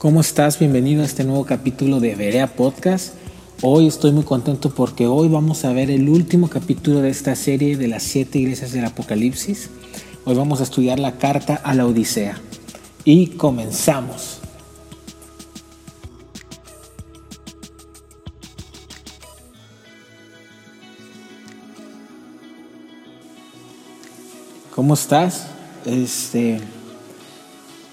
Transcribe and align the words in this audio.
¿Cómo 0.00 0.22
estás? 0.22 0.58
Bienvenido 0.58 1.02
a 1.02 1.04
este 1.04 1.24
nuevo 1.24 1.44
capítulo 1.44 2.00
de 2.00 2.14
Berea 2.14 2.46
Podcast. 2.46 3.12
Hoy 3.60 3.86
estoy 3.86 4.12
muy 4.12 4.24
contento 4.24 4.70
porque 4.70 5.06
hoy 5.06 5.28
vamos 5.28 5.66
a 5.66 5.74
ver 5.74 5.90
el 5.90 6.08
último 6.08 6.48
capítulo 6.48 7.02
de 7.02 7.10
esta 7.10 7.36
serie 7.36 7.76
de 7.76 7.86
las 7.86 8.02
siete 8.02 8.38
iglesias 8.38 8.72
del 8.72 8.86
Apocalipsis. 8.86 9.68
Hoy 10.24 10.34
vamos 10.34 10.60
a 10.60 10.62
estudiar 10.62 10.98
la 10.98 11.18
carta 11.18 11.54
a 11.56 11.74
la 11.74 11.84
Odisea. 11.84 12.40
Y 13.04 13.26
comenzamos. 13.26 14.38
¿Cómo 24.74 24.94
estás? 24.94 25.48
Este, 25.84 26.58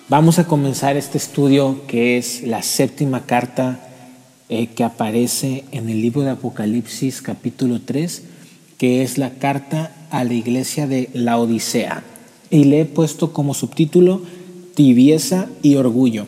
vamos 0.10 0.40
a 0.40 0.48
comenzar 0.48 0.96
este 0.96 1.18
estudio 1.18 1.82
que 1.88 2.18
es 2.18 2.44
la 2.44 2.64
séptima 2.64 3.26
carta 3.26 3.80
eh, 4.50 4.68
que 4.68 4.84
aparece 4.84 5.66
en 5.72 5.90
el 5.90 6.02
libro 6.02 6.22
de 6.22 6.30
Apocalipsis 6.30 7.22
capítulo 7.22 7.82
3, 7.82 8.24
que 8.78 9.04
es 9.04 9.18
la 9.18 9.32
carta 9.32 9.92
a 10.10 10.24
la 10.24 10.34
iglesia 10.34 10.88
de 10.88 11.10
la 11.14 11.38
Odisea. 11.38 12.04
Y 12.50 12.64
le 12.64 12.82
he 12.82 12.86
puesto 12.86 13.34
como 13.34 13.54
subtítulo 13.54 14.22
tibieza 14.76 15.48
y 15.62 15.76
orgullo. 15.76 16.26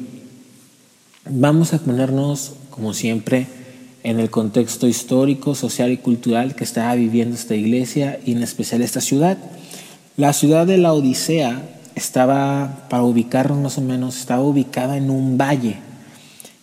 Vamos 1.29 1.73
a 1.73 1.79
ponernos, 1.79 2.53
como 2.71 2.93
siempre, 2.93 3.47
en 4.03 4.19
el 4.19 4.29
contexto 4.29 4.87
histórico, 4.87 5.55
social 5.55 5.91
y 5.91 5.97
cultural 5.97 6.55
que 6.55 6.65
estaba 6.65 6.95
viviendo 6.95 7.35
esta 7.35 7.55
iglesia 7.55 8.19
y 8.25 8.33
en 8.33 8.43
especial 8.43 8.81
esta 8.81 8.99
ciudad. 8.99 9.37
La 10.17 10.33
ciudad 10.33 10.67
de 10.67 10.77
la 10.77 10.91
Odisea 10.91 11.78
estaba, 11.99 12.87
para 12.89 13.03
ubicarnos 13.03 13.59
más 13.59 13.77
o 13.77 13.81
menos, 13.81 14.17
estaba 14.17 14.41
ubicada 14.41 14.97
en 14.97 15.09
un 15.09 15.37
valle 15.37 15.89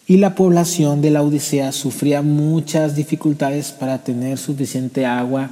y 0.09 0.19
la 0.19 0.37
población 0.37 1.03
de 1.03 1.11
la 1.11 1.23
Odisea 1.23 1.73
sufría 1.73 2.23
muchas 2.23 2.95
dificultades 2.95 3.73
para 3.73 3.99
tener 4.05 4.39
suficiente 4.39 5.05
agua 5.05 5.51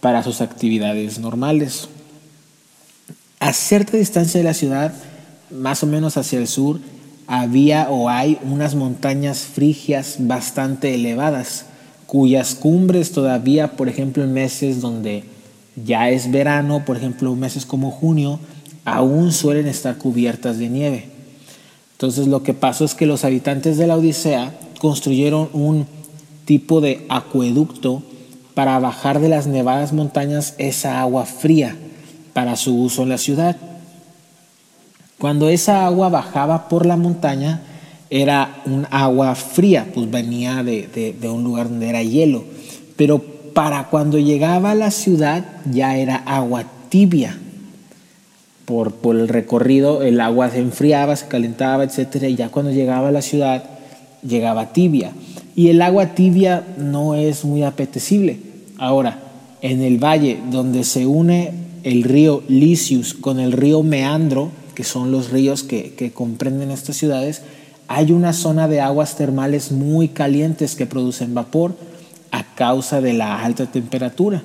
para 0.00 0.22
sus 0.22 0.40
actividades 0.40 1.18
normales. 1.18 1.88
A 3.40 3.52
cierta 3.52 3.98
distancia 3.98 4.40
de 4.40 4.44
la 4.44 4.54
ciudad, 4.54 4.94
más 5.50 5.82
o 5.82 5.86
menos 5.86 6.16
hacia 6.16 6.38
el 6.38 6.48
sur, 6.48 6.80
había 7.26 7.90
o 7.90 8.08
hay 8.08 8.38
unas 8.42 8.74
montañas 8.74 9.40
frigias 9.40 10.16
bastante 10.20 10.94
elevadas, 10.94 11.66
cuyas 12.06 12.54
cumbres 12.54 13.12
todavía, 13.12 13.72
por 13.72 13.90
ejemplo, 13.90 14.24
en 14.24 14.32
meses 14.32 14.80
donde 14.80 15.24
ya 15.84 16.08
es 16.08 16.30
verano, 16.30 16.86
por 16.86 16.96
ejemplo, 16.96 17.36
meses 17.36 17.66
como 17.66 17.90
junio, 17.90 18.40
aún 18.90 19.32
suelen 19.32 19.66
estar 19.66 19.96
cubiertas 19.98 20.58
de 20.58 20.68
nieve. 20.68 21.04
Entonces 21.92 22.26
lo 22.26 22.42
que 22.42 22.54
pasó 22.54 22.84
es 22.84 22.94
que 22.94 23.06
los 23.06 23.24
habitantes 23.24 23.76
de 23.78 23.86
la 23.86 23.96
Odisea 23.96 24.52
construyeron 24.80 25.48
un 25.52 25.86
tipo 26.44 26.80
de 26.80 27.04
acueducto 27.08 28.02
para 28.54 28.78
bajar 28.78 29.20
de 29.20 29.28
las 29.28 29.46
nevadas 29.46 29.92
montañas 29.92 30.54
esa 30.58 31.00
agua 31.00 31.24
fría 31.24 31.76
para 32.32 32.56
su 32.56 32.74
uso 32.82 33.02
en 33.02 33.10
la 33.10 33.18
ciudad. 33.18 33.56
Cuando 35.18 35.48
esa 35.50 35.84
agua 35.86 36.08
bajaba 36.08 36.68
por 36.68 36.86
la 36.86 36.96
montaña, 36.96 37.62
era 38.08 38.62
un 38.64 38.86
agua 38.90 39.34
fría, 39.34 39.86
pues 39.94 40.10
venía 40.10 40.64
de, 40.64 41.14
de 41.20 41.28
un 41.28 41.44
lugar 41.44 41.68
donde 41.68 41.90
era 41.90 42.02
hielo. 42.02 42.44
Pero 42.96 43.18
para 43.54 43.84
cuando 43.84 44.18
llegaba 44.18 44.72
a 44.72 44.74
la 44.74 44.90
ciudad 44.90 45.44
ya 45.70 45.96
era 45.96 46.16
agua 46.16 46.64
tibia. 46.88 47.38
Por, 48.70 49.16
el 49.16 49.26
recorrido 49.26 50.02
el 50.02 50.20
agua 50.20 50.48
se 50.50 50.60
enfriaba, 50.60 51.16
se 51.16 51.26
calentaba, 51.26 51.82
etc. 51.82 52.22
Y 52.28 52.36
ya 52.36 52.50
cuando 52.50 52.70
llegaba 52.70 53.08
a 53.08 53.12
la 53.12 53.20
ciudad 53.20 53.64
llegaba 54.22 54.72
tibia. 54.72 55.10
Y 55.56 55.68
el 55.68 55.82
agua 55.82 56.14
tibia 56.14 56.64
no 56.78 57.16
es 57.16 57.44
muy 57.44 57.64
apetecible. 57.64 58.38
Ahora, 58.78 59.18
en 59.60 59.82
el 59.82 59.98
valle 59.98 60.38
donde 60.50 60.84
se 60.84 61.04
une 61.04 61.52
el 61.82 62.04
río 62.04 62.44
Licius 62.48 63.14
con 63.14 63.40
el 63.40 63.52
río 63.52 63.82
Meandro, 63.82 64.50
que 64.74 64.84
son 64.84 65.10
los 65.10 65.30
ríos 65.30 65.64
que 65.64 66.12
comprenden 66.14 66.70
estas 66.70 66.96
ciudades, 66.96 67.42
hay 67.88 68.12
una 68.12 68.32
zona 68.32 68.68
de 68.68 68.80
aguas 68.80 69.16
termales 69.16 69.72
muy 69.72 70.06
calientes 70.06 70.76
que 70.76 70.86
producen 70.86 71.34
vapor 71.34 71.74
a 72.30 72.54
causa 72.54 73.00
de 73.00 73.14
la 73.14 73.44
alta 73.44 73.66
temperatura. 73.66 74.44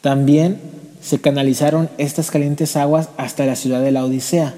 También 0.00 0.58
se 1.02 1.20
canalizaron 1.20 1.90
estas 1.98 2.30
calientes 2.30 2.76
aguas 2.76 3.08
hasta 3.16 3.44
la 3.44 3.56
ciudad 3.56 3.82
de 3.82 3.92
la 3.92 4.04
Odisea, 4.04 4.54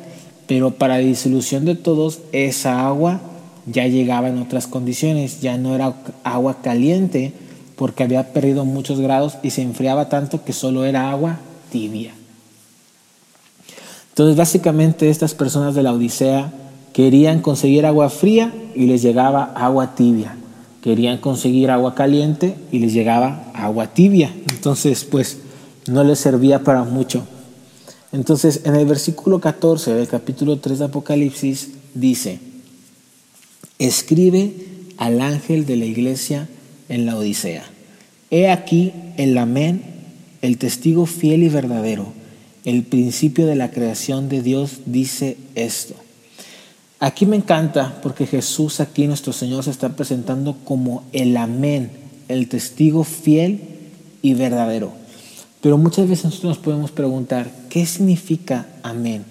pero 0.47 0.73
para 0.73 0.99
disolución 0.99 1.65
de 1.65 1.75
todos, 1.75 2.21
esa 2.33 2.87
agua 2.87 3.21
ya 3.67 3.87
llegaba 3.87 4.29
en 4.29 4.39
otras 4.39 4.67
condiciones, 4.67 5.41
ya 5.41 5.57
no 5.57 5.75
era 5.75 5.95
agua 6.23 6.59
caliente 6.63 7.33
porque 7.77 8.05
había 8.05 8.33
perdido 8.33 8.65
muchos 8.65 9.01
grados 9.01 9.39
y 9.43 9.51
se 9.51 9.63
enfriaba 9.63 10.09
tanto 10.09 10.45
que 10.45 10.53
solo 10.53 10.85
era 10.85 11.11
agua 11.11 11.39
tibia. 11.73 12.13
Entonces 14.11 14.37
básicamente 14.37 15.11
estas 15.11 15.35
personas 15.35 15.75
de 15.75 15.83
la 15.83 15.93
Odisea 15.93 16.53
querían 16.93 17.41
conseguir 17.41 17.87
agua 17.87 18.11
fría 18.11 18.53
y 18.75 18.87
les 18.87 19.03
llegaba 19.03 19.53
agua 19.57 19.95
tibia 19.95 20.37
querían 20.85 21.17
conseguir 21.17 21.71
agua 21.71 21.95
caliente 21.95 22.57
y 22.71 22.79
les 22.79 22.93
llegaba 22.93 23.45
agua 23.55 23.87
tibia. 23.87 24.31
Entonces, 24.53 25.05
pues 25.05 25.39
no 25.87 26.05
les 26.05 26.19
servía 26.19 26.63
para 26.63 26.85
mucho. 26.85 27.27
Entonces, 28.13 28.61
en 28.65 28.77
el 28.77 28.87
versículo 28.87 29.41
14 29.41 29.95
del 29.95 30.07
capítulo 30.07 30.59
3 30.59 30.79
de 30.79 30.85
Apocalipsis 30.85 31.71
dice, 31.95 32.39
escribe 33.79 34.55
al 34.97 35.21
ángel 35.21 35.67
de 35.67 35.77
la 35.77 35.85
iglesia 35.85 36.49
en 36.89 37.07
la 37.07 37.17
Odisea. 37.17 37.65
He 38.31 38.51
aquí 38.51 38.93
el 39.17 39.37
amén, 39.37 39.83
el 40.43 40.59
testigo 40.59 41.07
fiel 41.07 41.43
y 41.43 41.49
verdadero, 41.49 42.07
el 42.65 42.85
principio 42.85 43.47
de 43.47 43.57
la 43.57 43.71
creación 43.71 44.29
de 44.29 44.43
Dios 44.43 44.81
dice 44.87 45.37
esto. 45.55 45.95
Aquí 47.01 47.27
me 47.27 47.37
encanta 47.37 48.01
porque 48.03 48.27
Jesús 48.27 48.81
aquí, 48.81 49.07
nuestro 49.07 49.33
Señor, 49.33 49.65
se 49.65 49.71
está 49.71 49.91
presentando 49.91 50.57
como 50.65 51.05
el 51.13 51.37
amén, 51.37 51.91
el 52.29 52.49
testigo 52.49 53.05
fiel 53.05 53.61
y 54.23 54.35
verdadero. 54.35 55.04
Pero 55.65 55.79
muchas 55.79 56.07
veces 56.07 56.27
nosotros 56.27 56.57
nos 56.57 56.59
podemos 56.59 56.91
preguntar, 56.91 57.51
¿qué 57.71 57.87
significa 57.87 58.67
amén? 58.83 59.25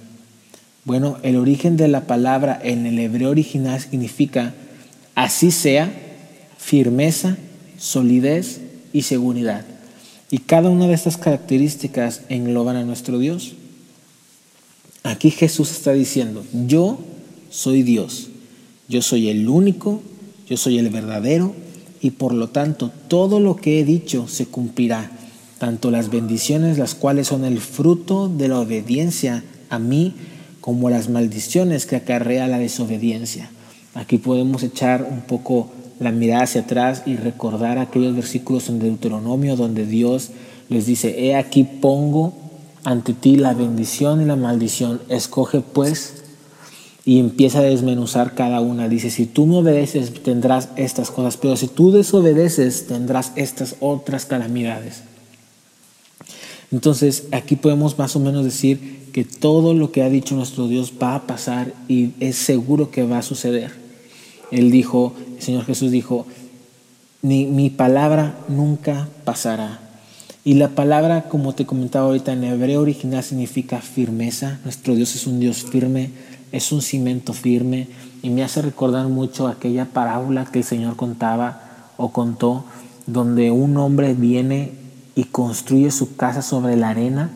Bueno, 0.83 1.17
el 1.21 1.35
origen 1.35 1.77
de 1.77 1.87
la 1.87 2.07
palabra 2.07 2.59
en 2.63 2.87
el 2.87 2.97
hebreo 2.97 3.29
original 3.29 3.79
significa 3.79 4.55
así 5.13 5.51
sea, 5.51 5.93
firmeza, 6.57 7.37
solidez 7.77 8.61
y 8.93 9.03
seguridad. 9.03 9.63
Y 10.31 10.39
cada 10.39 10.71
una 10.71 10.87
de 10.87 10.95
estas 10.95 11.17
características 11.17 12.23
engloban 12.29 12.77
a 12.77 12.83
nuestro 12.83 13.19
Dios. 13.19 13.53
Aquí 15.03 15.29
Jesús 15.29 15.69
está 15.69 15.93
diciendo, 15.93 16.43
yo 16.65 16.97
soy 17.51 17.83
Dios. 17.83 18.29
Yo 18.89 19.03
soy 19.03 19.29
el 19.29 19.47
único, 19.47 20.01
yo 20.49 20.57
soy 20.57 20.79
el 20.79 20.89
verdadero 20.89 21.53
y 22.01 22.09
por 22.09 22.33
lo 22.33 22.49
tanto 22.49 22.89
todo 23.07 23.39
lo 23.39 23.55
que 23.55 23.79
he 23.79 23.85
dicho 23.85 24.27
se 24.27 24.47
cumplirá, 24.47 25.11
tanto 25.57 25.91
las 25.91 26.09
bendiciones 26.09 26.77
las 26.77 26.95
cuales 26.95 27.27
son 27.27 27.45
el 27.45 27.59
fruto 27.59 28.27
de 28.27 28.47
la 28.47 28.59
obediencia 28.59 29.43
a 29.69 29.79
mí 29.79 30.13
como 30.61 30.89
las 30.89 31.09
maldiciones 31.09 31.85
que 31.85 31.97
acarrea 31.97 32.47
la 32.47 32.57
desobediencia. 32.57 33.49
Aquí 33.95 34.17
podemos 34.17 34.63
echar 34.63 35.07
un 35.09 35.21
poco 35.21 35.69
la 35.99 36.11
mirada 36.11 36.43
hacia 36.43 36.61
atrás 36.61 37.03
y 37.05 37.15
recordar 37.15 37.77
aquellos 37.77 38.15
versículos 38.15 38.69
en 38.69 38.79
Deuteronomio 38.79 39.55
donde 39.55 39.85
Dios 39.85 40.29
les 40.69 40.85
dice, 40.85 41.25
he 41.25 41.35
aquí 41.35 41.63
pongo 41.63 42.33
ante 42.83 43.13
ti 43.13 43.35
la 43.35 43.53
bendición 43.53 44.21
y 44.21 44.25
la 44.25 44.35
maldición, 44.35 45.01
escoge 45.09 45.61
pues 45.61 46.23
y 47.05 47.19
empieza 47.19 47.59
a 47.59 47.63
desmenuzar 47.63 48.33
cada 48.33 48.61
una. 48.61 48.87
Dice, 48.87 49.09
si 49.09 49.25
tú 49.25 49.45
me 49.45 49.57
obedeces 49.57 50.23
tendrás 50.23 50.69
estas 50.75 51.11
cosas, 51.11 51.37
pero 51.37 51.55
si 51.55 51.67
tú 51.67 51.91
desobedeces 51.91 52.87
tendrás 52.87 53.31
estas 53.35 53.75
otras 53.79 54.25
calamidades. 54.25 55.03
Entonces 56.73 57.27
aquí 57.31 57.55
podemos 57.55 57.97
más 57.97 58.17
o 58.17 58.19
menos 58.19 58.43
decir 58.43 59.09
que 59.13 59.23
todo 59.23 59.73
lo 59.73 59.93
que 59.93 60.03
ha 60.03 60.09
dicho 60.09 60.35
nuestro 60.35 60.67
Dios 60.67 60.91
va 61.01 61.15
a 61.15 61.25
pasar 61.25 61.73
y 61.87 62.11
es 62.19 62.35
seguro 62.35 62.91
que 62.91 63.03
va 63.03 63.19
a 63.19 63.23
suceder. 63.23 63.71
Él 64.51 64.71
dijo, 64.71 65.13
el 65.37 65.41
Señor 65.41 65.63
Jesús 65.63 65.89
dijo, 65.89 66.25
ni 67.21 67.45
mi 67.45 67.69
palabra 67.69 68.37
nunca 68.49 69.07
pasará. 69.23 69.79
Y 70.43 70.55
la 70.55 70.69
palabra, 70.69 71.29
como 71.29 71.53
te 71.55 71.65
comentaba 71.65 72.07
ahorita, 72.07 72.33
en 72.33 72.43
hebreo 72.43 72.81
original 72.81 73.23
significa 73.23 73.79
firmeza. 73.79 74.59
Nuestro 74.65 74.93
Dios 74.93 75.15
es 75.15 75.25
un 75.25 75.39
Dios 75.39 75.63
firme 75.63 76.09
es 76.53 76.71
un 76.71 76.83
cimento 76.83 77.33
firme 77.33 77.87
y 78.21 78.29
me 78.29 78.43
hace 78.43 78.61
recordar 78.61 79.07
mucho 79.07 79.47
aquella 79.47 79.85
parábola 79.85 80.45
que 80.45 80.59
el 80.59 80.63
Señor 80.63 80.95
contaba 80.95 81.89
o 81.97 82.13
contó, 82.13 82.63
donde 83.07 83.49
un 83.49 83.75
hombre 83.75 84.13
viene 84.13 84.71
y 85.15 85.25
construye 85.25 85.91
su 85.91 86.15
casa 86.15 86.41
sobre 86.41 86.75
la 86.75 86.89
arena 86.89 87.31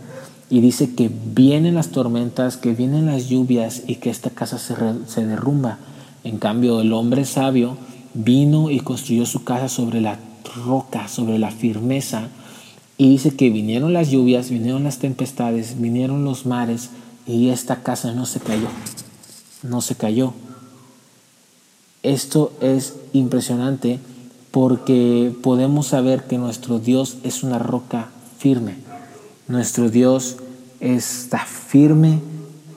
y 0.49 0.61
dice 0.61 0.95
que 0.95 1.09
vienen 1.09 1.75
las 1.75 1.89
tormentas, 1.89 2.57
que 2.57 2.73
vienen 2.73 3.05
las 3.05 3.27
lluvias 3.27 3.83
y 3.85 3.95
que 3.95 4.09
esta 4.09 4.29
casa 4.29 4.57
se, 4.57 4.75
se 5.07 5.25
derrumba, 5.25 5.77
En 6.23 6.39
cambio, 6.39 6.81
el 6.81 6.93
hombre 6.93 7.25
sabio 7.25 7.77
vino 8.13 8.71
y 8.71 8.79
construyó 8.79 9.25
su 9.25 9.43
casa 9.43 9.69
sobre 9.69 10.01
la 10.01 10.19
roca, 10.65 11.07
sobre 11.07 11.37
la 11.37 11.51
firmeza. 11.51 12.29
Y 12.97 13.09
dice 13.09 13.35
que 13.35 13.49
vinieron 13.49 13.93
las 13.93 14.09
lluvias, 14.09 14.49
vinieron 14.49 14.83
las 14.83 14.97
tempestades, 14.97 15.79
vinieron 15.79 16.23
los 16.23 16.45
mares 16.45 16.89
y 17.27 17.49
esta 17.49 17.83
casa 17.83 18.13
no 18.13 18.25
se 18.25 18.39
cayó. 18.39 18.69
No 19.63 19.81
se 19.81 19.95
cayó. 19.95 20.33
Esto 22.03 22.53
es 22.61 22.95
impresionante 23.13 23.99
porque 24.57 25.31
podemos 25.43 25.85
saber 25.85 26.23
que 26.23 26.39
nuestro 26.39 26.79
Dios 26.79 27.17
es 27.23 27.43
una 27.43 27.59
roca 27.59 28.09
firme. 28.39 28.73
Nuestro 29.47 29.91
Dios 29.91 30.37
está 30.79 31.45
firme 31.45 32.21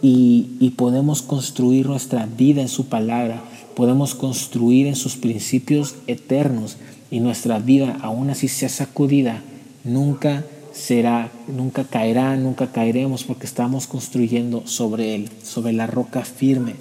y, 0.02 0.74
podemos 0.76 1.22
construir 1.22 1.86
nuestra 1.86 2.26
vida 2.26 2.60
en 2.60 2.68
su 2.68 2.90
palabra, 2.90 3.42
podemos 3.74 4.14
construir 4.14 4.88
en 4.88 4.94
sus 4.94 5.16
principios 5.16 5.94
eternos 6.06 6.76
y 7.10 7.20
nuestra 7.20 7.58
vida, 7.58 7.96
aún 8.02 8.28
así 8.28 8.48
sea 8.48 8.68
sacudida, 8.68 9.42
nunca 9.82 10.44
será, 10.74 11.32
nunca 11.48 11.84
caerá, 11.84 12.36
nunca 12.36 12.72
caeremos 12.72 13.24
porque 13.24 13.46
estamos 13.46 13.86
construyendo 13.86 14.66
sobre 14.66 15.14
Él, 15.14 15.30
sobre 15.42 15.72
la 15.72 15.86
roca 15.86 16.26
firme. 16.26 16.74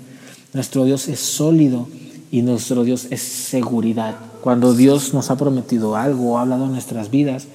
Nuestro 0.53 0.83
Dios 0.83 1.07
es 1.07 1.21
sólido 1.21 1.87
y 2.31 2.41
nuestro 2.41 2.83
Dios 2.83 3.07
es 3.11 3.21
seguridad. 3.21 4.28
Cuando 4.41 4.73
Dios 4.73 5.13
nos 5.13 5.29
ha 5.31 5.37
prometido 5.37 5.95
algo 5.95 6.37
ha 6.37 6.41
hablado 6.41 6.65
en 6.65 6.71
nuestras 6.71 7.09
vidas, 7.11 7.47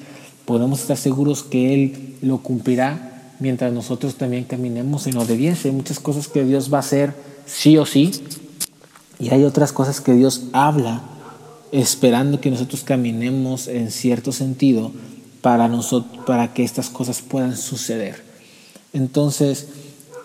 podemos 0.45 0.81
estar 0.81 0.97
seguros 0.97 1.43
que 1.43 1.75
Él 1.75 2.17
lo 2.23 2.39
cumplirá 2.39 3.33
mientras 3.41 3.73
nosotros 3.73 4.17
también 4.17 4.45
caminemos 4.45 5.07
en 5.07 5.17
obediencia. 5.17 5.71
Hay 5.71 5.77
muchas 5.77 5.99
cosas 5.99 6.29
que 6.29 6.45
Dios 6.45 6.73
va 6.73 6.79
a 6.79 6.81
hacer 6.81 7.15
sí 7.47 7.79
o 7.79 7.87
sí 7.87 8.13
y 9.19 9.31
hay 9.31 9.45
otras 9.45 9.73
cosas 9.73 10.01
que 10.01 10.13
Dios 10.13 10.45
habla 10.53 11.03
esperando 11.73 12.41
que 12.41 12.51
nosotros 12.51 12.83
caminemos 12.85 13.67
en 13.67 13.91
cierto 13.91 14.33
sentido 14.33 14.93
para, 15.41 15.69
nosotros, 15.69 16.25
para 16.25 16.55
que 16.55 16.65
estas 16.65 16.89
cosas 16.89 17.21
puedan 17.21 17.57
suceder. 17.57 18.23
Entonces, 18.93 19.69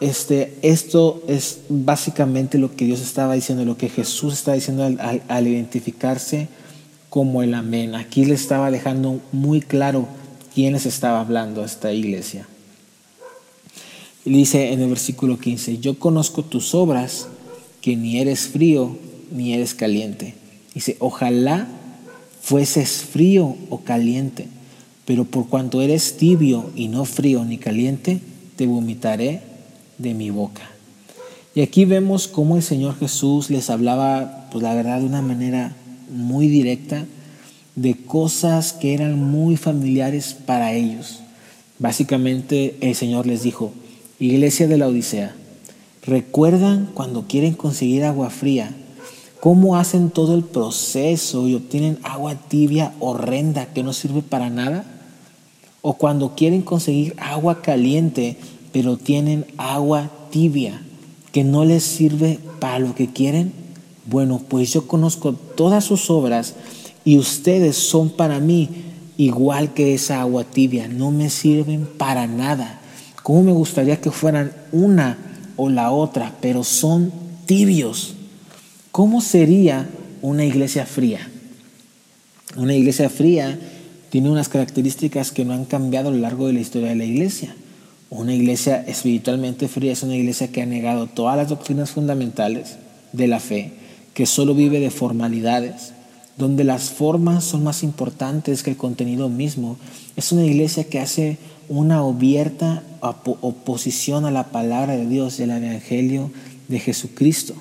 este, 0.01 0.57
esto 0.61 1.21
es 1.27 1.59
básicamente 1.67 2.57
lo 2.57 2.75
que 2.75 2.85
Dios 2.85 3.01
estaba 3.01 3.33
diciendo, 3.33 3.65
lo 3.65 3.77
que 3.77 3.89
Jesús 3.89 4.33
está 4.33 4.53
diciendo 4.53 4.83
al, 4.83 5.21
al 5.27 5.47
identificarse 5.47 6.47
como 7.09 7.43
el 7.43 7.53
amén. 7.53 7.95
Aquí 7.95 8.25
le 8.25 8.35
estaba 8.35 8.71
dejando 8.71 9.19
muy 9.31 9.61
claro 9.61 10.07
quién 10.53 10.73
les 10.73 10.85
estaba 10.85 11.19
hablando 11.19 11.63
a 11.63 11.65
esta 11.65 11.91
iglesia. 11.91 12.47
Y 14.25 14.31
dice 14.31 14.71
en 14.71 14.81
el 14.81 14.89
versículo 14.89 15.39
15, 15.39 15.79
yo 15.79 15.97
conozco 15.97 16.43
tus 16.43 16.73
obras, 16.75 17.27
que 17.81 17.95
ni 17.95 18.19
eres 18.19 18.47
frío 18.47 18.97
ni 19.31 19.53
eres 19.53 19.73
caliente. 19.73 20.35
Dice, 20.73 20.97
ojalá 20.99 21.67
fueses 22.41 23.03
frío 23.03 23.55
o 23.69 23.81
caliente, 23.81 24.47
pero 25.05 25.25
por 25.25 25.47
cuanto 25.47 25.81
eres 25.81 26.17
tibio 26.17 26.69
y 26.75 26.87
no 26.87 27.05
frío 27.05 27.43
ni 27.45 27.57
caliente, 27.57 28.19
te 28.55 28.67
vomitaré 28.67 29.41
de 29.99 30.15
mi 30.15 30.31
boca. 30.31 30.63
Y 31.53 31.61
aquí 31.61 31.85
vemos 31.85 32.27
cómo 32.27 32.55
el 32.55 32.63
Señor 32.63 32.97
Jesús 32.97 33.49
les 33.51 33.69
hablaba, 33.69 34.47
pues 34.51 34.63
la 34.63 34.73
verdad, 34.73 34.99
de 34.99 35.05
una 35.05 35.21
manera 35.21 35.75
muy 36.11 36.47
directa, 36.47 37.05
de 37.75 37.95
cosas 37.95 38.73
que 38.73 38.93
eran 38.93 39.21
muy 39.21 39.57
familiares 39.57 40.35
para 40.45 40.73
ellos. 40.73 41.19
Básicamente 41.77 42.77
el 42.81 42.95
Señor 42.95 43.25
les 43.27 43.43
dijo, 43.43 43.71
Iglesia 44.19 44.67
de 44.67 44.77
la 44.77 44.87
Odisea, 44.87 45.33
¿recuerdan 46.03 46.89
cuando 46.93 47.27
quieren 47.27 47.53
conseguir 47.53 48.03
agua 48.03 48.29
fría? 48.29 48.75
¿Cómo 49.39 49.77
hacen 49.77 50.09
todo 50.09 50.35
el 50.35 50.43
proceso 50.43 51.47
y 51.47 51.55
obtienen 51.55 51.99
agua 52.03 52.35
tibia 52.35 52.93
horrenda 52.99 53.67
que 53.67 53.83
no 53.83 53.93
sirve 53.93 54.21
para 54.21 54.49
nada? 54.49 54.83
¿O 55.81 55.93
cuando 55.93 56.35
quieren 56.35 56.61
conseguir 56.61 57.15
agua 57.17 57.61
caliente 57.61 58.35
pero 58.71 58.97
tienen 58.97 59.45
agua 59.57 60.11
tibia 60.31 60.81
que 61.31 61.43
no 61.43 61.65
les 61.65 61.83
sirve 61.83 62.39
para 62.59 62.79
lo 62.79 62.95
que 62.95 63.07
quieren? 63.07 63.53
Bueno, 64.05 64.41
pues 64.47 64.73
yo 64.73 64.87
conozco 64.87 65.33
todas 65.33 65.83
sus 65.83 66.09
obras 66.09 66.55
y 67.05 67.17
ustedes 67.17 67.75
son 67.75 68.09
para 68.09 68.39
mí 68.39 68.69
igual 69.17 69.73
que 69.73 69.93
esa 69.93 70.21
agua 70.21 70.45
tibia, 70.45 70.87
no 70.87 71.11
me 71.11 71.29
sirven 71.29 71.87
para 71.97 72.25
nada. 72.25 72.79
¿Cómo 73.21 73.43
me 73.43 73.51
gustaría 73.51 73.99
que 73.99 74.11
fueran 74.11 74.53
una 74.71 75.17
o 75.57 75.69
la 75.69 75.91
otra, 75.91 76.37
pero 76.41 76.63
son 76.63 77.11
tibios? 77.45 78.15
¿Cómo 78.91 79.21
sería 79.21 79.89
una 80.21 80.45
iglesia 80.45 80.85
fría? 80.85 81.29
Una 82.55 82.73
iglesia 82.73 83.09
fría 83.09 83.59
tiene 84.09 84.29
unas 84.29 84.49
características 84.49 85.31
que 85.31 85.45
no 85.45 85.53
han 85.53 85.65
cambiado 85.65 86.09
a 86.09 86.11
lo 86.11 86.17
largo 86.17 86.47
de 86.47 86.53
la 86.53 86.61
historia 86.61 86.89
de 86.89 86.95
la 86.95 87.05
iglesia. 87.05 87.53
Una 88.09 88.33
iglesia 88.33 88.83
espiritualmente 88.87 89.67
fría 89.67 89.91
es 89.91 90.01
una 90.01 90.15
iglesia 90.15 90.47
que 90.47 90.61
ha 90.61 90.65
negado 90.65 91.07
todas 91.07 91.37
las 91.37 91.49
doctrinas 91.49 91.91
fundamentales 91.91 92.77
de 93.13 93.27
la 93.27 93.39
fe, 93.39 93.73
que 94.13 94.25
solo 94.25 94.55
vive 94.55 94.79
de 94.79 94.89
formalidades, 94.89 95.93
donde 96.37 96.63
las 96.63 96.89
formas 96.89 97.43
son 97.43 97.63
más 97.63 97.83
importantes 97.83 98.63
que 98.63 98.71
el 98.71 98.77
contenido 98.77 99.29
mismo. 99.29 99.77
Es 100.15 100.31
una 100.31 100.45
iglesia 100.45 100.85
que 100.85 100.99
hace 100.99 101.37
una 101.67 101.99
abierta 101.99 102.81
oposición 103.01 104.25
a 104.25 104.31
la 104.31 104.45
palabra 104.45 104.97
de 104.97 105.05
Dios 105.05 105.39
y 105.39 105.43
al 105.43 105.51
Evangelio 105.51 106.31
de 106.67 106.79
Jesucristo. 106.79 107.53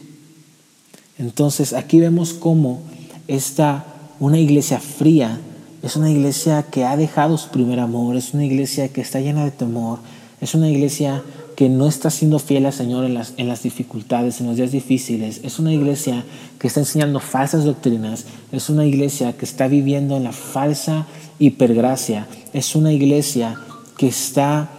Entonces 1.18 1.74
aquí 1.74 2.00
vemos 2.00 2.32
cómo 2.32 2.80
esta, 3.26 3.84
una 4.18 4.38
iglesia 4.38 4.80
fría, 4.80 5.40
es 5.82 5.96
una 5.96 6.10
iglesia 6.10 6.64
que 6.70 6.84
ha 6.84 6.96
dejado 6.96 7.36
su 7.36 7.50
primer 7.50 7.80
amor, 7.80 8.16
es 8.16 8.32
una 8.32 8.46
iglesia 8.46 8.88
que 8.88 9.00
está 9.00 9.20
llena 9.20 9.44
de 9.44 9.50
temor, 9.50 9.98
es 10.40 10.54
una 10.54 10.70
iglesia 10.70 11.22
que 11.56 11.68
no 11.68 11.88
está 11.88 12.10
siendo 12.10 12.38
fiel 12.38 12.66
al 12.66 12.72
Señor 12.72 13.04
en 13.04 13.14
las, 13.14 13.34
en 13.36 13.48
las 13.48 13.64
dificultades, 13.64 14.40
en 14.40 14.46
los 14.46 14.56
días 14.56 14.70
difíciles. 14.70 15.40
Es 15.42 15.58
una 15.58 15.72
iglesia 15.72 16.24
que 16.60 16.68
está 16.68 16.80
enseñando 16.80 17.18
falsas 17.18 17.64
doctrinas. 17.64 18.26
Es 18.52 18.70
una 18.70 18.86
iglesia 18.86 19.32
que 19.32 19.44
está 19.44 19.66
viviendo 19.66 20.16
en 20.16 20.22
la 20.22 20.32
falsa 20.32 21.08
hipergracia. 21.40 22.28
Es 22.52 22.76
una 22.76 22.92
iglesia 22.92 23.58
que 23.96 24.06
está, 24.06 24.70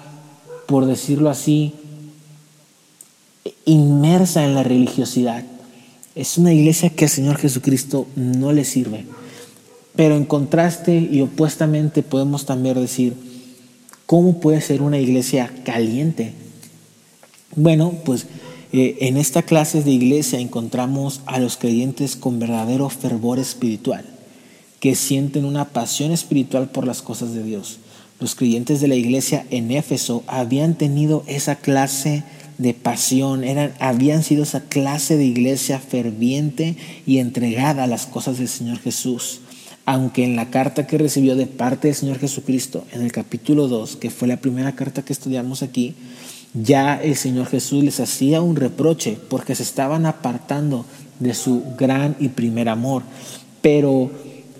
por 0.68 0.86
decirlo 0.86 1.30
así, 1.30 1.74
inmersa 3.66 4.46
en 4.46 4.56
la 4.56 4.64
religiosidad. 4.64 5.44
Es 6.16 6.38
una 6.38 6.54
iglesia 6.54 6.92
que 6.92 7.06
al 7.06 7.12
Señor 7.12 7.38
Jesucristo 7.38 8.08
no 8.16 8.54
le 8.54 8.64
sirve. 8.64 9.06
Pero 9.98 10.16
en 10.16 10.24
contraste 10.24 10.98
y 10.98 11.20
opuestamente 11.20 12.04
podemos 12.04 12.46
también 12.46 12.76
decir, 12.76 13.29
¿cómo 14.10 14.40
puede 14.40 14.60
ser 14.62 14.82
una 14.82 14.98
iglesia 14.98 15.54
caliente? 15.64 16.34
Bueno, 17.56 17.94
pues 18.04 18.26
eh, 18.74 18.98
en 19.02 19.18
esta 19.18 19.44
clase 19.44 19.84
de 19.84 19.92
iglesia 19.92 20.40
encontramos 20.40 21.22
a 21.28 21.38
los 21.38 21.58
creyentes 21.58 22.16
con 22.16 22.40
verdadero 22.40 22.90
fervor 22.90 23.38
espiritual, 23.38 24.04
que 24.80 24.96
sienten 24.96 25.46
una 25.46 25.66
pasión 25.66 26.12
espiritual 26.12 26.72
por 26.72 26.88
las 26.88 27.04
cosas 27.04 27.36
de 27.36 27.44
Dios 27.44 27.78
los 28.20 28.36
creyentes 28.36 28.82
de 28.82 28.88
la 28.88 28.96
iglesia 28.96 29.46
en 29.50 29.72
Éfeso 29.72 30.24
habían 30.28 30.76
tenido 30.76 31.24
esa 31.28 31.56
clase 31.56 32.24
de 32.58 32.74
pasión, 32.74 33.46
eran, 33.46 33.74
habían 33.80 34.24
sido 34.24 34.44
esa 34.44 34.62
clase 34.62 35.16
de 35.16 35.24
iglesia 35.24 35.80
ferviente 35.80 36.76
y 37.06 37.20
entregada 37.20 37.84
a 37.84 37.88
las 37.88 38.06
cosas 38.06 38.38
del 38.38 38.50
Señor 38.50 38.80
Jesús. 38.80 39.40
Aunque 39.92 40.24
en 40.24 40.36
la 40.36 40.52
carta 40.52 40.86
que 40.86 41.00
recibió 41.00 41.36
de 41.36 41.48
parte 41.48 41.88
del 41.88 41.96
Señor 41.96 42.20
Jesucristo, 42.20 42.86
en 42.92 43.02
el 43.02 43.12
capítulo 43.12 43.68
2, 43.68 43.96
que 43.96 44.12
fue 44.12 44.28
la 44.28 44.38
primera 44.38 44.76
carta 44.76 45.02
que 45.02 45.14
estudiamos 45.14 45.64
aquí, 45.64 45.96
ya 46.54 47.02
el 47.02 47.16
Señor 47.16 47.48
Jesús 47.48 47.84
les 47.84 48.00
hacía 48.00 48.40
un 48.44 48.56
reproche 48.56 49.18
porque 49.30 49.56
se 49.56 49.64
estaban 49.64 50.06
apartando 50.06 50.86
de 51.20 51.34
su 51.34 51.64
gran 51.76 52.16
y 52.20 52.28
primer 52.28 52.70
amor. 52.70 53.02
Pero 53.64 54.12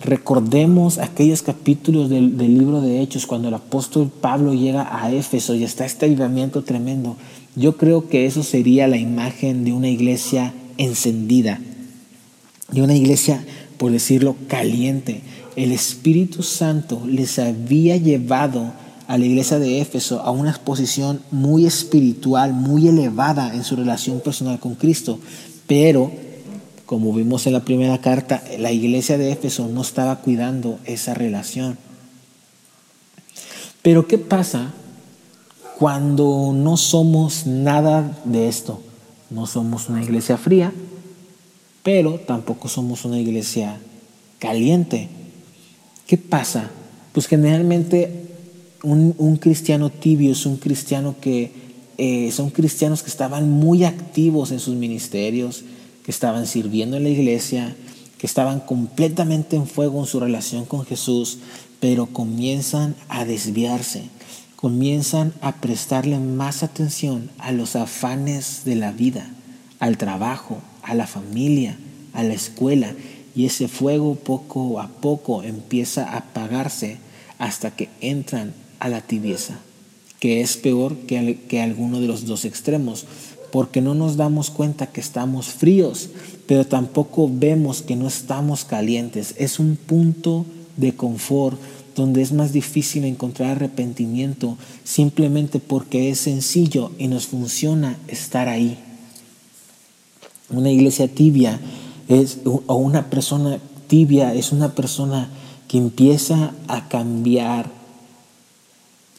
Recordemos 0.02 0.96
aquellos 0.96 1.42
capítulos 1.42 2.08
del, 2.08 2.38
libro 2.38 2.80
de 2.80 3.02
Hechos 3.02 3.26
cuando 3.26 3.48
el 3.48 3.54
apóstol 3.54 4.10
Pablo 4.10 4.54
llega 4.54 4.88
a 4.90 5.12
Éfeso 5.12 5.54
y 5.54 5.62
está 5.62 5.84
este 5.84 6.06
avivamiento 6.06 6.64
tremendo. 6.64 7.18
Yo 7.54 7.76
creo 7.76 8.08
que 8.08 8.24
eso 8.24 8.42
sería 8.42 8.88
la 8.88 8.96
imagen 8.96 9.62
de 9.62 9.74
una 9.74 9.88
iglesia 9.88 10.54
encendida, 10.78 11.60
de 12.72 12.80
una 12.80 12.94
iglesia, 12.94 13.44
por 13.80 13.90
decirlo, 13.92 14.36
caliente. 14.46 15.22
El 15.56 15.72
Espíritu 15.72 16.42
Santo 16.42 17.02
les 17.06 17.38
había 17.38 17.96
llevado 17.96 18.74
a 19.08 19.16
la 19.16 19.24
iglesia 19.24 19.58
de 19.58 19.80
Éfeso 19.80 20.20
a 20.20 20.30
una 20.30 20.50
exposición 20.50 21.22
muy 21.30 21.64
espiritual, 21.64 22.52
muy 22.52 22.88
elevada 22.88 23.54
en 23.54 23.64
su 23.64 23.76
relación 23.76 24.20
personal 24.20 24.60
con 24.60 24.74
Cristo, 24.74 25.18
pero 25.66 26.12
como 26.84 27.14
vimos 27.14 27.46
en 27.46 27.54
la 27.54 27.64
primera 27.64 28.02
carta, 28.02 28.42
la 28.58 28.70
iglesia 28.70 29.16
de 29.16 29.32
Éfeso 29.32 29.66
no 29.66 29.80
estaba 29.80 30.16
cuidando 30.16 30.78
esa 30.84 31.14
relación. 31.14 31.78
Pero 33.80 34.06
¿qué 34.06 34.18
pasa 34.18 34.74
cuando 35.78 36.52
no 36.54 36.76
somos 36.76 37.46
nada 37.46 38.18
de 38.26 38.46
esto? 38.46 38.82
No 39.30 39.46
somos 39.46 39.88
una 39.88 40.02
iglesia 40.02 40.36
fría, 40.36 40.70
pero 41.82 42.18
tampoco 42.18 42.68
somos 42.68 43.04
una 43.04 43.18
iglesia 43.18 43.80
caliente. 44.38 45.08
¿Qué 46.06 46.16
pasa? 46.16 46.70
Pues 47.12 47.26
generalmente 47.26 48.26
un, 48.82 49.36
cristiano 49.36 49.90
tibio 49.90 50.32
es 50.32 50.46
un 50.46 50.56
cristiano 50.56 51.16
que 51.20 51.52
eh, 51.98 52.30
son 52.32 52.50
cristianos 52.50 53.02
que 53.02 53.10
estaban 53.10 53.50
muy 53.50 53.84
activos 53.84 54.52
en 54.52 54.60
sus 54.60 54.74
ministerios, 54.74 55.64
que 56.04 56.10
estaban 56.10 56.46
sirviendo 56.46 56.96
en 56.96 57.04
la 57.04 57.10
iglesia, 57.10 57.76
que 58.18 58.26
estaban 58.26 58.60
completamente 58.60 59.56
en 59.56 59.66
fuego 59.66 60.00
en 60.00 60.06
su 60.06 60.20
relación 60.20 60.64
con 60.64 60.84
Jesús, 60.84 61.38
pero 61.78 62.06
comienzan 62.06 62.94
a 63.08 63.24
desviarse, 63.24 64.04
comienzan 64.56 65.32
a 65.40 65.56
prestarle 65.60 66.18
más 66.18 66.62
atención 66.62 67.30
a 67.38 67.52
los 67.52 67.76
afanes 67.76 68.62
de 68.64 68.76
la 68.76 68.92
vida, 68.92 69.30
al 69.78 69.96
trabajo, 69.96 70.58
a 70.82 70.94
la 70.94 71.06
familia, 71.06 71.78
a 72.12 72.22
la 72.22 72.34
escuela, 72.34 72.94
y 73.34 73.46
ese 73.46 73.68
fuego 73.68 74.16
poco 74.16 74.80
a 74.80 74.88
poco 74.88 75.42
empieza 75.42 76.08
a 76.08 76.18
apagarse 76.18 76.98
hasta 77.38 77.70
que 77.70 77.88
entran 78.00 78.52
a 78.80 78.88
la 78.88 79.00
tibieza, 79.00 79.58
que 80.18 80.40
es 80.40 80.56
peor 80.56 80.96
que, 80.96 81.38
que 81.48 81.60
alguno 81.60 82.00
de 82.00 82.06
los 82.06 82.26
dos 82.26 82.44
extremos, 82.44 83.06
porque 83.52 83.80
no 83.80 83.94
nos 83.94 84.16
damos 84.16 84.50
cuenta 84.50 84.88
que 84.88 85.00
estamos 85.00 85.46
fríos, 85.46 86.10
pero 86.46 86.66
tampoco 86.66 87.30
vemos 87.32 87.82
que 87.82 87.96
no 87.96 88.08
estamos 88.08 88.64
calientes. 88.64 89.34
Es 89.38 89.58
un 89.58 89.76
punto 89.76 90.46
de 90.76 90.94
confort 90.94 91.60
donde 91.94 92.22
es 92.22 92.32
más 92.32 92.52
difícil 92.52 93.04
encontrar 93.04 93.50
arrepentimiento 93.50 94.56
simplemente 94.84 95.58
porque 95.58 96.10
es 96.10 96.20
sencillo 96.20 96.92
y 96.98 97.08
nos 97.08 97.26
funciona 97.26 97.98
estar 98.08 98.48
ahí. 98.48 98.78
Una 100.50 100.70
iglesia 100.70 101.08
tibia 101.08 101.60
es, 102.08 102.38
o 102.44 102.74
una 102.74 103.10
persona 103.10 103.58
tibia 103.86 104.34
es 104.34 104.52
una 104.52 104.74
persona 104.74 105.28
que 105.68 105.78
empieza 105.78 106.52
a 106.68 106.88
cambiar 106.88 107.70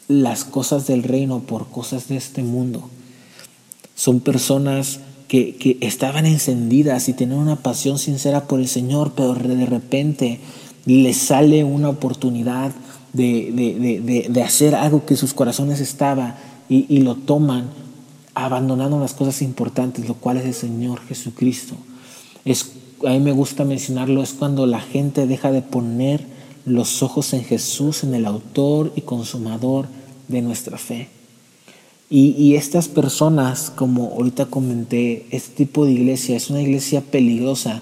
las 0.08 0.44
cosas 0.44 0.88
del 0.88 1.04
reino 1.04 1.40
por 1.40 1.68
cosas 1.68 2.08
de 2.08 2.18
este 2.18 2.44
mundo. 2.44 2.90
Son 3.96 4.20
personas 4.20 5.00
que, 5.28 5.78
estaban 5.80 6.26
encendidas 6.26 7.08
y 7.08 7.14
tenían 7.14 7.40
una 7.40 7.56
pasión 7.56 7.98
sincera 7.98 8.48
por 8.48 8.60
el 8.60 8.68
Señor, 8.68 9.14
pero 9.16 9.34
de 9.34 9.66
repente 9.66 10.40
les 10.86 11.18
sale 11.18 11.64
una 11.64 11.90
oportunidad 11.90 12.74
de, 13.14 14.44
hacer 14.44 14.76
algo 14.76 15.06
que 15.06 15.16
sus 15.16 15.34
corazones 15.34 15.80
estaba 15.80 16.36
y, 16.68 17.00
lo 17.00 17.16
toman 17.16 17.70
abandonando 18.34 19.00
las 19.00 19.14
cosas 19.14 19.42
importantes, 19.42 20.08
lo 20.08 20.16
cual 20.16 20.38
es 20.38 20.46
el 20.46 20.54
Señor 20.54 21.02
Jesucristo. 21.08 21.76
Es, 22.46 22.72
a 23.06 23.10
mí 23.10 23.20
me 23.20 23.32
gusta 23.32 23.66
mencionarlo, 23.66 24.24
es 24.24 24.34
cuando 24.34 24.66
la 24.66 24.80
gente 24.80 25.28
deja 25.28 25.52
de 25.52 25.62
poner 25.62 26.26
los 26.66 27.04
ojos 27.04 27.34
en 27.34 27.44
Jesús, 27.44 28.04
en 28.04 28.14
el 28.14 28.26
autor 28.26 28.94
y 28.96 29.02
consumador 29.02 29.88
de 30.28 30.42
nuestra 30.42 30.78
fe. 30.78 31.10
Y, 32.14 32.56
estas 32.56 32.90
personas, 32.90 33.72
como 33.74 34.12
ahorita 34.12 34.48
comenté, 34.48 35.28
este 35.32 35.64
tipo 35.64 35.86
de 35.86 35.94
iglesia 35.94 36.36
es 36.36 36.50
una 36.50 36.62
iglesia 36.62 37.00
peligrosa 37.00 37.82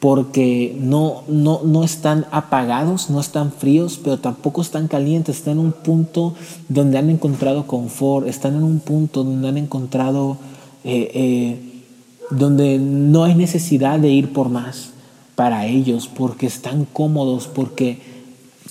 porque 0.00 0.76
no, 0.80 1.22
no, 1.26 1.62
no 1.64 1.82
están 1.82 2.26
apagados, 2.30 3.10
no 3.10 3.20
están 3.20 3.52
fríos, 3.52 3.98
pero 4.02 4.18
tampoco 4.18 4.62
están 4.62 4.86
calientes, 4.86 5.38
están 5.38 5.54
en 5.54 5.58
un 5.58 5.72
punto 5.72 6.34
donde 6.68 6.98
han 6.98 7.10
encontrado 7.10 7.66
confort, 7.66 8.28
están 8.28 8.54
en 8.56 8.62
un 8.62 8.80
punto 8.80 9.24
donde 9.24 9.48
han 9.48 9.58
encontrado, 9.58 10.36
eh, 10.84 11.10
eh, 11.14 11.82
donde 12.30 12.78
no 12.78 13.24
hay 13.24 13.34
necesidad 13.34 13.98
de 13.98 14.10
ir 14.10 14.32
por 14.32 14.48
más 14.48 14.90
para 15.34 15.66
ellos, 15.66 16.08
porque 16.08 16.46
están 16.46 16.84
cómodos, 16.84 17.48
porque 17.48 17.98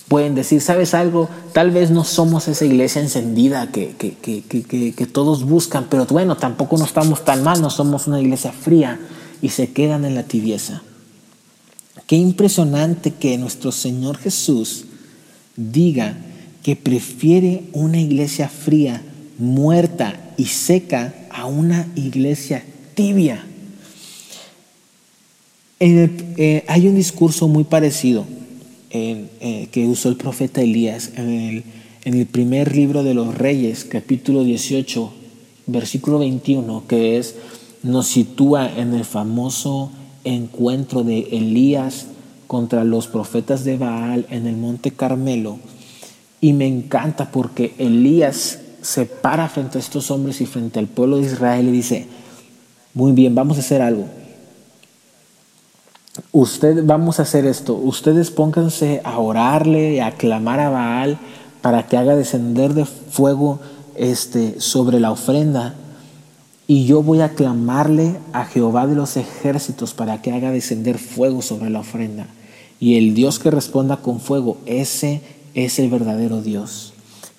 Pueden 0.08 0.34
decir, 0.34 0.62
¿sabes 0.62 0.94
algo? 0.94 1.28
Tal 1.52 1.70
vez 1.70 1.90
no 1.90 2.02
somos 2.02 2.48
esa 2.48 2.64
iglesia 2.64 3.02
encendida 3.02 3.70
que, 3.70 3.94
que, 3.94 5.06
todos 5.06 5.44
buscan, 5.44 5.86
pero 5.90 6.06
bueno, 6.06 6.38
tampoco 6.38 6.78
no 6.78 6.86
estamos 6.86 7.26
tan 7.26 7.44
mal, 7.44 7.60
no 7.60 7.68
somos 7.68 8.06
una 8.06 8.18
iglesia 8.18 8.50
fría 8.50 8.98
y 9.42 9.50
se 9.50 9.70
quedan 9.72 10.06
en 10.06 10.14
la 10.14 10.22
tibieza. 10.22 10.82
Qué 12.06 12.16
impresionante 12.16 13.12
que 13.12 13.36
nuestro 13.38 13.72
Señor 13.72 14.18
Jesús 14.18 14.84
diga 15.56 16.16
que 16.62 16.76
prefiere 16.76 17.64
una 17.72 18.00
iglesia 18.00 18.48
fría, 18.48 19.02
muerta 19.38 20.32
y 20.36 20.46
seca 20.46 21.14
a 21.30 21.46
una 21.46 21.88
iglesia 21.96 22.64
tibia. 22.94 23.44
Eh, 25.80 26.64
hay 26.66 26.88
un 26.88 26.96
discurso 26.96 27.46
muy 27.46 27.64
parecido 27.64 28.24
eh, 28.90 29.68
que 29.70 29.86
usó 29.86 30.08
el 30.08 30.16
profeta 30.16 30.60
Elías 30.62 31.12
en 31.16 31.28
el, 31.28 31.64
en 32.04 32.14
el 32.14 32.26
primer 32.26 32.74
libro 32.74 33.02
de 33.04 33.14
los 33.14 33.36
Reyes, 33.36 33.84
capítulo 33.84 34.44
18, 34.44 35.12
versículo 35.66 36.18
21, 36.18 36.84
que 36.88 37.18
es, 37.18 37.36
nos 37.82 38.06
sitúa 38.08 38.70
en 38.76 38.94
el 38.94 39.04
famoso 39.04 39.92
encuentro 40.34 41.04
de 41.04 41.20
Elías 41.32 42.06
contra 42.46 42.84
los 42.84 43.06
profetas 43.06 43.64
de 43.64 43.76
Baal 43.76 44.26
en 44.30 44.46
el 44.46 44.56
monte 44.56 44.90
Carmelo. 44.90 45.58
Y 46.40 46.52
me 46.52 46.66
encanta 46.66 47.30
porque 47.30 47.74
Elías 47.78 48.60
se 48.80 49.06
para 49.06 49.48
frente 49.48 49.78
a 49.78 49.80
estos 49.80 50.10
hombres 50.10 50.40
y 50.40 50.46
frente 50.46 50.78
al 50.78 50.86
pueblo 50.86 51.16
de 51.16 51.26
Israel 51.26 51.68
y 51.68 51.72
dice, 51.72 52.06
muy 52.94 53.12
bien, 53.12 53.34
vamos 53.34 53.56
a 53.56 53.60
hacer 53.60 53.82
algo 53.82 54.06
usted, 56.32 56.84
vamos 56.84 57.18
a 57.18 57.22
hacer 57.22 57.46
esto, 57.46 57.74
ustedes 57.74 58.30
pónganse 58.30 59.00
a 59.04 59.18
orarle, 59.18 60.02
a 60.02 60.12
clamar 60.12 60.60
a 60.60 60.70
Baal 60.70 61.18
para 61.62 61.86
que 61.86 61.96
haga 61.96 62.16
descender 62.16 62.74
de 62.74 62.84
fuego 62.84 63.60
este, 63.96 64.60
sobre 64.60 65.00
la 65.00 65.10
ofrenda. 65.10 65.74
Y 66.68 66.84
yo 66.84 67.02
voy 67.02 67.20
a 67.20 67.30
clamarle 67.30 68.14
a 68.32 68.44
Jehová 68.44 68.86
de 68.86 68.94
los 68.94 69.16
ejércitos 69.16 69.92
para 69.92 70.22
que 70.22 70.30
haga 70.30 70.52
descender 70.52 70.98
fuego 70.98 71.42
sobre 71.42 71.70
la 71.70 71.80
ofrenda. 71.80 72.28
Y 72.78 72.96
el 72.96 73.14
Dios 73.14 73.40
que 73.40 73.50
responda 73.50 73.96
con 73.96 74.20
fuego, 74.20 74.58
ese 74.66 75.20
es 75.54 75.80
el 75.80 75.90
verdadero 75.90 76.42
Dios. 76.42 76.92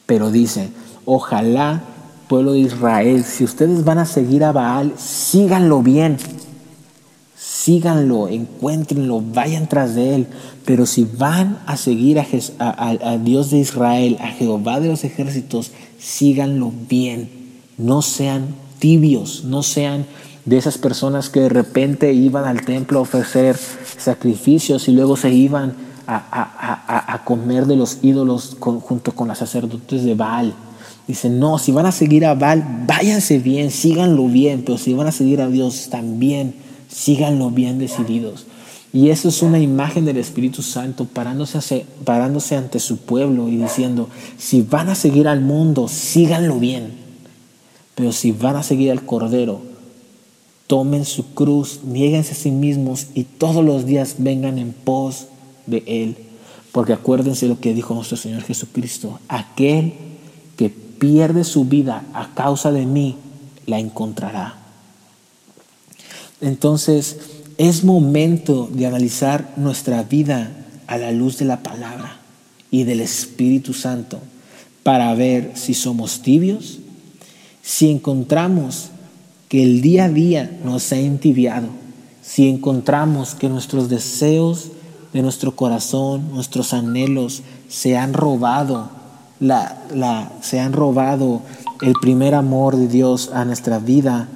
Pero 0.05 0.31
dice, 0.31 0.69
ojalá, 1.05 1.83
pueblo 2.27 2.51
de 2.51 2.59
Israel, 2.59 3.23
si 3.23 3.45
ustedes 3.45 3.85
van 3.85 3.99
a 3.99 4.05
seguir 4.05 4.43
a 4.43 4.51
Baal, 4.51 4.93
síganlo 4.97 5.81
bien 5.81 6.17
síganlo, 7.69 8.27
encuéntrenlo, 8.27 9.21
vayan 9.21 9.67
tras 9.67 9.93
de 9.93 10.15
él. 10.15 10.27
Pero 10.65 10.85
si 10.85 11.03
van 11.05 11.59
a 11.65 11.77
seguir 11.77 12.19
a, 12.19 13.17
Dios 13.17 13.51
de 13.51 13.59
Israel, 13.59 14.17
a 14.21 14.27
Jehová 14.27 14.79
de 14.79 14.87
los 14.87 15.03
ejércitos, 15.03 15.71
síganlo 15.99 16.71
bien. 16.89 17.29
No 17.77 18.01
sean 18.01 18.55
tibios, 18.79 19.43
no 19.43 19.63
sean 19.63 20.05
de 20.45 20.57
esas 20.57 20.77
personas 20.77 21.29
que 21.29 21.41
de 21.41 21.49
repente 21.49 22.13
iban 22.13 22.45
al 22.45 22.65
templo 22.65 22.99
a 22.99 23.01
ofrecer 23.03 23.57
sacrificios 23.97 24.87
y 24.87 24.93
luego 24.93 25.15
se 25.15 25.31
iban 25.31 25.73
a, 26.07 27.21
comer 27.23 27.67
de 27.67 27.75
los 27.75 27.99
ídolos 28.01 28.57
junto 28.59 29.11
con 29.11 29.27
los 29.27 29.37
sacerdotes 29.37 30.03
de 30.03 30.15
Baal. 30.15 30.53
Dicen, 31.07 31.39
no, 31.39 31.59
si 31.59 31.71
van 31.71 31.85
a 31.85 31.91
seguir 31.91 32.25
a 32.25 32.33
Baal, 32.33 32.85
váyanse 32.87 33.39
bien, 33.39 33.69
síganlo 33.69 34.27
bien, 34.27 34.63
pero 34.65 34.77
si 34.77 34.93
van 34.93 35.07
a 35.07 35.11
seguir 35.11 35.41
a 35.41 35.47
Dios, 35.47 35.89
también 35.89 36.55
síganlo 36.87 37.51
bien 37.51 37.77
decididos. 37.77 38.45
Y 38.91 39.09
eso 39.09 39.29
es 39.29 39.43
una 39.43 39.59
imagen 39.59 40.05
del 40.05 40.17
Espíritu 40.17 40.63
Santo 40.63 41.05
parándose, 41.05 41.85
parándose 42.03 42.55
ante 42.55 42.79
su 42.79 42.97
pueblo 42.97 43.47
y 43.47 43.57
diciendo, 43.57 44.09
si 44.37 44.63
van 44.63 44.89
a 44.89 44.95
seguir 44.95 45.27
al 45.27 45.41
mundo, 45.41 45.87
síganlo 45.87 46.59
bien. 46.59 46.98
Pero 47.99 48.13
si 48.13 48.31
van 48.31 48.55
a 48.55 48.63
seguir 48.63 48.91
al 48.91 49.05
Cordero, 49.05 49.59
tomen 50.67 51.03
su 51.03 51.33
cruz, 51.33 51.81
nieguense 51.83 52.31
a 52.31 52.35
sí 52.35 52.49
mismos 52.49 53.07
y 53.13 53.25
todos 53.25 53.61
los 53.65 53.85
días 53.85 54.15
vengan 54.19 54.57
en 54.57 54.71
pos 54.71 55.25
de 55.65 55.83
Él. 55.85 56.15
Porque 56.71 56.93
acuérdense 56.93 57.49
lo 57.49 57.59
que 57.59 57.73
dijo 57.73 57.93
nuestro 57.93 58.15
Señor 58.15 58.43
Jesucristo, 58.43 59.19
aquel 59.27 59.91
que 60.55 60.69
pierde 60.69 61.43
su 61.43 61.65
vida 61.65 62.05
a 62.13 62.33
causa 62.35 62.71
de 62.71 62.85
mí, 62.85 63.17
la 63.65 63.79
encontrará. 63.79 64.59
Entonces, 66.39 67.17
es 67.57 67.83
momento 67.83 68.69
de 68.71 68.85
analizar 68.85 69.51
nuestra 69.57 70.03
vida 70.03 70.55
a 70.87 70.97
la 70.97 71.11
luz 71.11 71.37
de 71.37 71.43
la 71.43 71.63
palabra 71.63 72.17
y 72.71 72.85
del 72.85 73.01
Espíritu 73.01 73.73
Santo 73.73 74.21
para 74.83 75.13
ver 75.15 75.51
si 75.55 75.73
somos 75.73 76.21
tibios, 76.21 76.79
si 77.69 77.91
encontramos 77.91 78.89
que 79.47 79.61
el 79.61 79.81
día 79.81 80.05
a 80.05 80.09
día 80.09 80.59
nos 80.65 80.91
ha 80.91 80.97
entibiado, 80.97 81.67
si 82.23 82.49
encontramos 82.49 83.35
que 83.35 83.47
nuestros 83.47 83.89
deseos 83.89 84.71
de 85.13 85.21
nuestro 85.21 85.55
corazón, 85.55 86.31
nuestros 86.33 86.73
anhelos 86.73 87.43
se 87.67 87.95
han 87.95 88.13
robado, 88.13 88.89
se 90.41 90.59
han 90.59 90.73
robado 90.73 91.43
el 91.83 91.93
primer 92.01 92.33
amor 92.33 92.75
de 92.75 92.87
Dios 92.87 93.29
a 93.33 93.45
nuestra 93.45 93.77
vida 93.77 94.27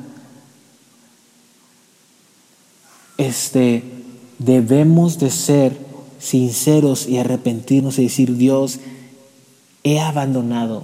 este, 3.18 3.84
debemos 4.38 5.18
de 5.18 5.32
ser 5.32 5.76
sinceros 6.20 7.08
y 7.08 7.18
arrepentirnos 7.18 7.98
y 7.98 8.04
decir, 8.04 8.38
Dios, 8.38 8.80
he 9.84 10.00
abandonado, 10.00 10.84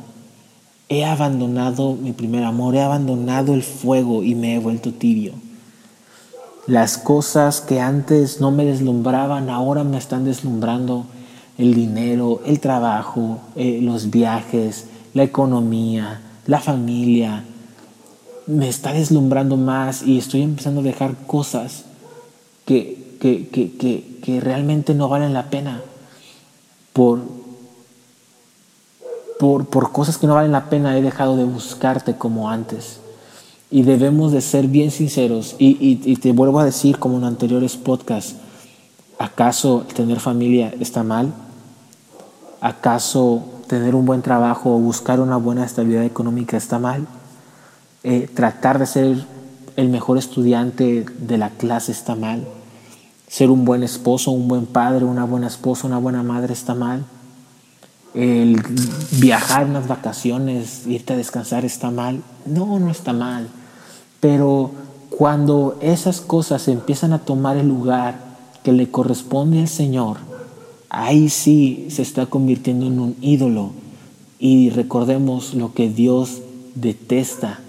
he 0.89 1.05
abandonado 1.05 1.95
mi 1.95 2.11
primer 2.11 2.43
amor, 2.43 2.75
he 2.75 2.81
abandonado 2.81 3.53
el 3.53 3.63
fuego 3.63 4.23
y 4.23 4.35
me 4.35 4.55
he 4.55 4.59
vuelto 4.59 4.91
tibio. 4.91 5.33
Las 6.65 6.97
cosas 6.97 7.61
que 7.61 7.79
antes 7.79 8.41
no 8.41 8.51
me 8.51 8.65
deslumbraban, 8.65 9.49
ahora 9.49 9.83
me 9.83 9.97
están 9.97 10.25
deslumbrando. 10.25 11.05
El 11.57 11.73
dinero, 11.73 12.41
el 12.45 12.59
trabajo, 12.59 13.39
eh, 13.55 13.79
los 13.81 14.09
viajes, 14.11 14.85
la 15.13 15.23
economía, 15.23 16.21
la 16.45 16.59
familia. 16.59 17.43
Me 18.47 18.69
está 18.69 18.93
deslumbrando 18.93 19.57
más 19.57 20.03
y 20.03 20.17
estoy 20.17 20.41
empezando 20.41 20.81
a 20.81 20.83
dejar 20.83 21.15
cosas 21.27 21.85
que, 22.65 23.17
que, 23.19 24.39
realmente 24.41 24.93
no 24.93 25.09
valen 25.09 25.33
la 25.33 25.49
pena 25.49 25.81
por, 26.93 27.21
por, 29.39 29.67
por 29.67 29.93
cosas 29.93 30.17
que 30.17 30.27
no 30.27 30.35
valen 30.35 30.51
la 30.51 30.69
pena. 30.69 30.97
He 30.97 31.01
dejado 31.01 31.37
de 31.37 31.45
buscarte 31.45 32.15
como 32.15 32.49
antes. 32.49 32.99
Y 33.71 33.83
debemos 33.83 34.33
de 34.33 34.41
ser 34.41 34.67
bien 34.67 34.91
sinceros. 34.91 35.55
Y, 35.57 36.15
te 36.17 36.33
vuelvo 36.33 36.59
a 36.59 36.65
decir, 36.65 36.99
como 36.99 37.17
en 37.17 37.23
anteriores 37.23 37.77
podcasts, 37.77 38.35
¿acaso 39.17 39.85
tener 39.95 40.19
familia 40.19 40.73
está 40.79 41.03
mal? 41.03 41.31
¿Acaso 42.59 43.43
tener 43.67 43.95
un 43.95 44.05
buen 44.05 44.21
trabajo 44.21 44.75
o 44.75 44.79
buscar 44.79 45.21
una 45.21 45.37
buena 45.37 45.65
estabilidad 45.65 46.03
económica 46.03 46.57
está 46.57 46.77
mal? 46.77 47.07
Eh, 48.03 48.29
¿Tratar 48.33 48.77
de 48.77 48.87
ser 48.87 49.25
el 49.77 49.87
mejor 49.87 50.17
estudiante 50.17 51.05
de 51.17 51.37
la 51.37 51.51
clase 51.51 51.93
está 51.93 52.15
mal? 52.15 52.45
¿Ser 53.29 53.51
un 53.51 53.63
buen 53.63 53.83
esposo, 53.83 54.31
un 54.31 54.49
buen 54.49 54.65
padre, 54.65 55.05
una 55.05 55.23
buena 55.23 55.47
esposa, 55.47 55.87
una 55.87 55.99
buena 55.99 56.23
madre 56.23 56.51
está 56.51 56.75
mal? 56.75 57.05
¿El 58.13 58.61
viajar 59.19 59.67
unas 59.67 59.87
vacaciones, 59.87 60.87
irte 60.87 61.13
a 61.13 61.17
descansar 61.17 61.63
está 61.63 61.91
mal? 61.91 62.23
No, 62.45 62.79
no 62.79 62.89
está 62.89 63.13
mal. 63.13 63.47
Pero 64.19 64.71
cuando 65.09 65.77
esas 65.81 66.19
cosas 66.19 66.67
empiezan 66.67 67.13
a 67.13 67.19
tomar 67.19 67.57
el 67.57 67.67
lugar 67.67 68.19
que 68.63 68.71
le 68.71 68.89
corresponde 68.89 69.59
al 69.59 69.67
Señor, 69.67 70.17
ahí 70.89 71.29
sí 71.29 71.87
se 71.91 72.01
está 72.01 72.25
convirtiendo 72.25 72.87
en 72.87 72.99
un 72.99 73.15
ídolo. 73.21 73.71
Y 74.39 74.71
recordemos 74.71 75.53
lo 75.53 75.73
que 75.73 75.89
Dios 75.89 76.41
detesta, 76.75 77.59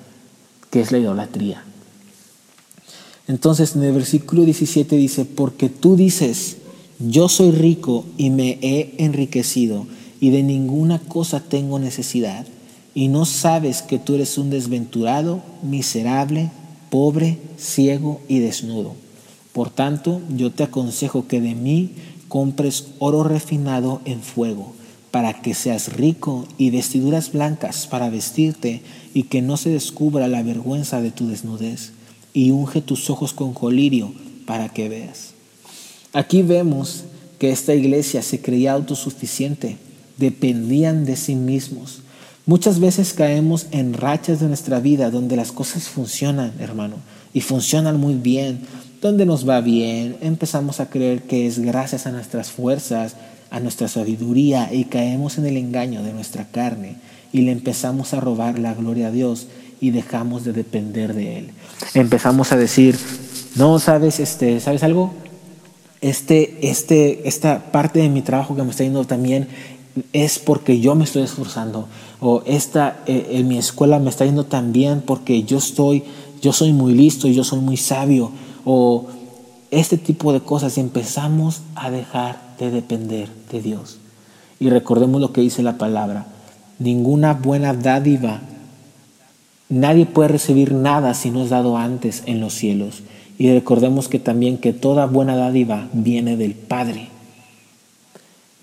que 0.70 0.80
es 0.80 0.90
la 0.90 0.99
idolatría. 0.99 1.64
Entonces 3.28 3.76
en 3.76 3.82
el 3.82 3.92
versículo 3.92 4.44
17 4.44 4.97
dice, 4.97 5.25
porque 5.25 5.68
tú 5.68 5.97
dices, 5.97 6.56
yo 6.99 7.28
soy 7.28 7.50
rico 7.50 8.04
y 8.16 8.30
me 8.30 8.59
he 8.62 8.94
enriquecido 8.99 9.87
y 10.20 10.30
de 10.30 10.42
ninguna 10.42 10.98
cosa 10.98 11.40
tengo 11.40 11.78
necesidad 11.78 12.46
y 12.94 13.08
no 13.08 13.24
sabes 13.24 13.82
que 13.82 13.98
tú 13.98 14.14
eres 14.14 14.36
un 14.38 14.50
desventurado, 14.50 15.42
miserable, 15.62 16.50
pobre, 16.90 17.38
ciego 17.56 18.20
y 18.28 18.40
desnudo. 18.40 18.94
Por 19.52 19.70
tanto, 19.70 20.20
yo 20.36 20.50
te 20.50 20.64
aconsejo 20.64 21.26
que 21.26 21.40
de 21.40 21.54
mí 21.54 21.90
compres 22.28 22.86
oro 22.98 23.24
refinado 23.24 24.00
en 24.04 24.20
fuego, 24.20 24.72
para 25.10 25.42
que 25.42 25.54
seas 25.54 25.92
rico 25.92 26.46
y 26.56 26.70
vestiduras 26.70 27.32
blancas 27.32 27.88
para 27.88 28.10
vestirte 28.10 28.82
y 29.12 29.24
que 29.24 29.42
no 29.42 29.56
se 29.56 29.70
descubra 29.70 30.28
la 30.28 30.42
vergüenza 30.42 31.00
de 31.00 31.10
tu 31.10 31.26
desnudez, 31.26 31.92
y 32.32 32.52
unge 32.52 32.80
tus 32.80 33.10
ojos 33.10 33.32
con 33.32 33.52
colirio 33.52 34.12
para 34.46 34.68
que 34.68 34.88
veas. 34.88 35.32
Aquí 36.12 36.42
vemos 36.42 37.04
que 37.38 37.50
esta 37.50 37.74
iglesia 37.74 38.22
se 38.22 38.40
creía 38.40 38.72
autosuficiente, 38.72 39.78
dependían 40.21 41.04
de 41.04 41.17
sí 41.17 41.35
mismos, 41.35 42.02
Muchas 42.50 42.80
veces 42.80 43.13
caemos 43.13 43.67
en 43.71 43.95
rachas 43.95 44.41
de 44.41 44.49
nuestra 44.49 44.80
vida 44.80 45.11
donde 45.11 45.37
las 45.37 45.52
cosas 45.52 45.85
funcionan, 45.85 46.52
hermano, 46.59 46.97
y 47.33 47.43
funcionan 47.43 48.00
muy 48.00 48.15
bien, 48.15 48.63
donde 49.00 49.25
nos 49.25 49.49
va 49.49 49.61
bien, 49.61 50.17
empezamos 50.21 50.80
a 50.80 50.91
creer 50.91 51.23
que 51.23 51.47
es 51.47 51.61
gracias 51.61 52.06
a 52.09 52.11
nuestras 52.11 52.50
fuerzas, 52.50 53.15
a 53.50 53.61
nuestra 53.61 53.87
sabiduría 53.87 54.69
y 54.73 54.87
caemos 54.87 55.39
en 55.39 55.47
el 55.47 55.56
engaño 55.56 56.02
de 56.02 56.13
nuestra 56.13 56.49
carne 56.50 56.97
y 57.33 57.43
le 57.43 57.52
empezamos 57.52 58.15
a 58.15 58.21
robar 58.21 58.59
la 58.59 58.75
gloria 58.75 59.09
a 59.09 59.13
Dios 59.13 59.47
y 59.80 59.91
dejamos 59.91 60.45
de 60.45 60.52
depender 60.52 61.15
de 61.15 61.39
él. 61.39 61.50
Empezamos 61.95 62.50
a 62.50 62.56
decir, 62.56 62.99
"No, 63.54 63.78
sabes, 63.78 64.19
este, 64.19 64.59
¿sabes 64.59 64.83
algo? 64.83 65.15
Este 66.00 66.69
este 66.69 67.28
esta 67.28 67.71
parte 67.71 68.00
de 68.00 68.09
mi 68.09 68.23
trabajo 68.23 68.56
que 68.56 68.63
me 68.63 68.71
está 68.71 68.83
yendo 68.83 69.04
también 69.04 69.49
es 70.12 70.38
porque 70.38 70.80
yo 70.80 70.94
me 70.94 71.04
estoy 71.04 71.22
esforzando 71.22 71.86
o 72.20 72.42
esta 72.46 73.02
eh, 73.06 73.28
en 73.32 73.48
mi 73.48 73.58
escuela 73.58 73.98
me 73.98 74.10
está 74.10 74.24
yendo 74.24 74.44
tan 74.44 74.72
bien 74.72 75.02
porque 75.04 75.42
yo 75.42 75.58
estoy 75.58 76.04
yo 76.40 76.52
soy 76.52 76.72
muy 76.72 76.94
listo 76.94 77.28
y 77.28 77.34
yo 77.34 77.44
soy 77.44 77.60
muy 77.60 77.76
sabio 77.76 78.30
o 78.64 79.06
este 79.70 79.98
tipo 79.98 80.32
de 80.32 80.40
cosas 80.40 80.76
y 80.76 80.80
empezamos 80.80 81.62
a 81.74 81.90
dejar 81.90 82.40
de 82.58 82.70
depender 82.70 83.28
de 83.52 83.62
Dios. 83.62 83.98
Y 84.58 84.68
recordemos 84.68 85.20
lo 85.20 85.32
que 85.32 85.40
dice 85.40 85.62
la 85.62 85.78
palabra, 85.78 86.26
ninguna 86.78 87.34
buena 87.34 87.72
dádiva 87.72 88.40
nadie 89.70 90.04
puede 90.04 90.28
recibir 90.28 90.74
nada 90.74 91.14
si 91.14 91.30
no 91.30 91.42
es 91.42 91.50
dado 91.50 91.78
antes 91.78 92.24
en 92.26 92.40
los 92.40 92.52
cielos. 92.52 93.02
Y 93.38 93.50
recordemos 93.50 94.08
que 94.08 94.18
también 94.18 94.58
que 94.58 94.74
toda 94.74 95.06
buena 95.06 95.34
dádiva 95.36 95.88
viene 95.94 96.36
del 96.36 96.54
Padre 96.54 97.08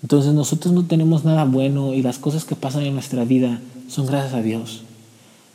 entonces 0.02 0.32
nosotros 0.32 0.72
no 0.72 0.84
tenemos 0.84 1.24
nada 1.24 1.44
bueno 1.44 1.94
y 1.94 2.02
las 2.02 2.18
cosas 2.18 2.44
que 2.44 2.54
pasan 2.54 2.84
en 2.84 2.94
nuestra 2.94 3.24
vida 3.24 3.60
son 3.88 4.06
gracias 4.06 4.34
a 4.34 4.42
Dios. 4.42 4.82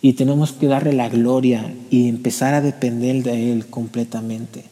Y 0.02 0.14
tenemos 0.14 0.52
que 0.52 0.68
darle 0.68 0.92
la 0.92 1.08
gloria 1.08 1.74
y 1.90 2.10
empezar 2.10 2.54
a 2.54 2.62
depender 2.62 3.24
de 3.24 3.54
Él 3.54 3.68
completamente. 3.68 4.66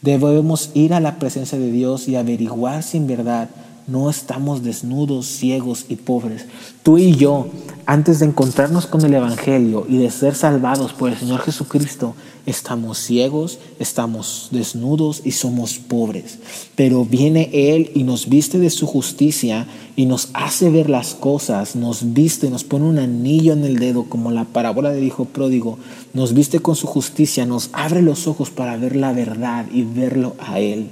Debemos 0.00 0.70
ir 0.74 0.94
a 0.94 1.00
la 1.00 1.18
presencia 1.18 1.58
de 1.58 1.72
Dios 1.72 2.06
y 2.06 2.14
averiguar 2.14 2.84
si 2.84 2.98
en 2.98 3.08
verdad 3.08 3.48
no 3.86 4.10
estamos 4.10 4.64
desnudos, 4.64 5.26
ciegos 5.26 5.86
y 5.88 5.96
pobres. 5.96 6.46
Tú 6.82 6.98
y 6.98 7.14
yo, 7.14 7.46
antes 7.86 8.18
de 8.18 8.26
encontrarnos 8.26 8.86
con 8.86 9.04
el 9.04 9.14
Evangelio 9.14 9.86
y 9.88 9.98
de 9.98 10.10
ser 10.10 10.34
salvados 10.34 10.92
por 10.92 11.08
el 11.08 11.16
Señor 11.16 11.42
Jesucristo, 11.42 12.16
estamos 12.46 12.98
ciegos, 12.98 13.60
estamos 13.78 14.48
desnudos 14.50 15.22
y 15.24 15.32
somos 15.32 15.78
pobres. 15.78 16.38
Pero 16.74 17.04
viene 17.04 17.48
Él 17.52 17.92
y 17.94 18.02
nos 18.02 18.28
viste 18.28 18.58
de 18.58 18.70
su 18.70 18.88
justicia 18.88 19.68
y 19.94 20.06
nos 20.06 20.30
hace 20.32 20.68
ver 20.70 20.90
las 20.90 21.14
cosas, 21.14 21.76
nos 21.76 22.12
viste, 22.12 22.50
nos 22.50 22.64
pone 22.64 22.86
un 22.86 22.98
anillo 22.98 23.52
en 23.52 23.64
el 23.64 23.78
dedo, 23.78 24.04
como 24.04 24.32
la 24.32 24.44
parábola 24.46 24.90
del 24.90 25.04
Hijo 25.04 25.26
Pródigo, 25.26 25.78
nos 26.12 26.34
viste 26.34 26.58
con 26.58 26.74
su 26.74 26.88
justicia, 26.88 27.46
nos 27.46 27.70
abre 27.72 28.02
los 28.02 28.26
ojos 28.26 28.50
para 28.50 28.76
ver 28.76 28.96
la 28.96 29.12
verdad 29.12 29.66
y 29.72 29.82
verlo 29.82 30.34
a 30.40 30.58
Él. 30.58 30.90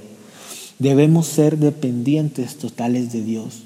Debemos 0.79 1.27
ser 1.27 1.57
dependientes 1.57 2.57
totales 2.57 3.13
de 3.13 3.21
Dios. 3.21 3.63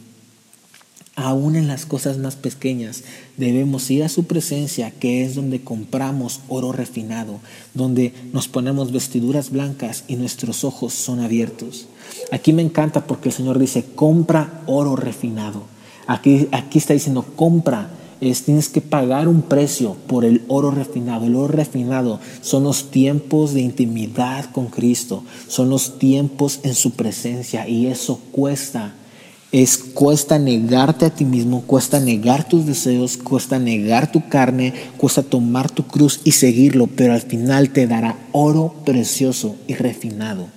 Aún 1.16 1.58
en 1.58 1.68
las 1.68 1.86
cosas 1.86 2.18
más 2.18 2.38
pequeñas 2.38 3.04
debemos 3.36 3.92
ir 3.92 4.04
a 4.04 4.10
su 4.10 4.24
presencia, 4.24 4.92
que 4.92 5.26
es 5.26 5.36
donde 5.36 5.62
compramos 5.62 6.40
oro 6.48 6.72
refinado, 6.72 7.40
donde 7.74 8.14
nos 8.32 8.48
ponemos 8.48 8.94
vestiduras 8.94 9.50
blancas 9.50 10.06
y 10.08 10.16
nuestros 10.16 10.64
ojos 10.64 10.94
son 10.94 11.20
abiertos. 11.20 11.88
Aquí 12.32 12.54
me 12.54 12.62
encanta 12.62 13.06
porque 13.06 13.30
el 13.30 13.36
Señor 13.36 13.60
dice, 13.60 13.84
compra 13.96 14.62
oro 14.66 14.96
refinado. 14.96 15.64
Aquí, 16.08 16.48
aquí 16.52 16.78
está 16.78 16.94
diciendo, 16.94 17.26
compra 17.36 17.90
es 18.22 18.44
tienes 18.44 18.68
que 18.68 18.82
pagar 18.82 19.28
un 19.28 19.42
precio 19.42 19.96
por 20.08 20.26
el 20.26 20.44
oro 20.48 20.72
refinado. 20.72 21.26
El 21.26 21.36
oro 21.36 21.48
refinado 21.48 22.20
son 22.42 22.64
los 22.64 22.92
tiempos 22.92 23.54
de 23.54 23.62
intimidad 23.62 24.52
con 24.52 24.68
Cristo, 24.68 25.24
son 25.48 25.70
los 25.70 26.00
tiempos 26.00 26.60
en 26.64 26.76
su 26.76 26.92
presencia 26.92 27.68
y 27.68 27.88
eso 27.88 28.20
cuesta. 28.32 28.94
Es 29.52 29.78
cuesta 29.78 30.38
negarte 30.38 31.06
a 31.06 31.10
ti 31.10 31.26
mismo, 31.26 31.64
cuesta 31.66 32.00
negar 32.00 32.48
tus 32.48 32.68
deseos, 32.68 33.18
cuesta 33.18 33.58
negar 33.58 34.12
tu 34.12 34.30
carne, 34.30 34.74
cuesta 34.98 35.24
tomar 35.24 35.72
tu 35.72 35.88
cruz 35.88 36.22
y 36.24 36.34
seguirlo, 36.34 36.86
pero 36.86 37.14
al 37.14 37.22
final 37.22 37.72
te 37.72 37.88
dará 37.88 38.20
oro 38.32 38.76
precioso 38.86 39.56
y 39.66 39.74
refinado. 39.74 40.48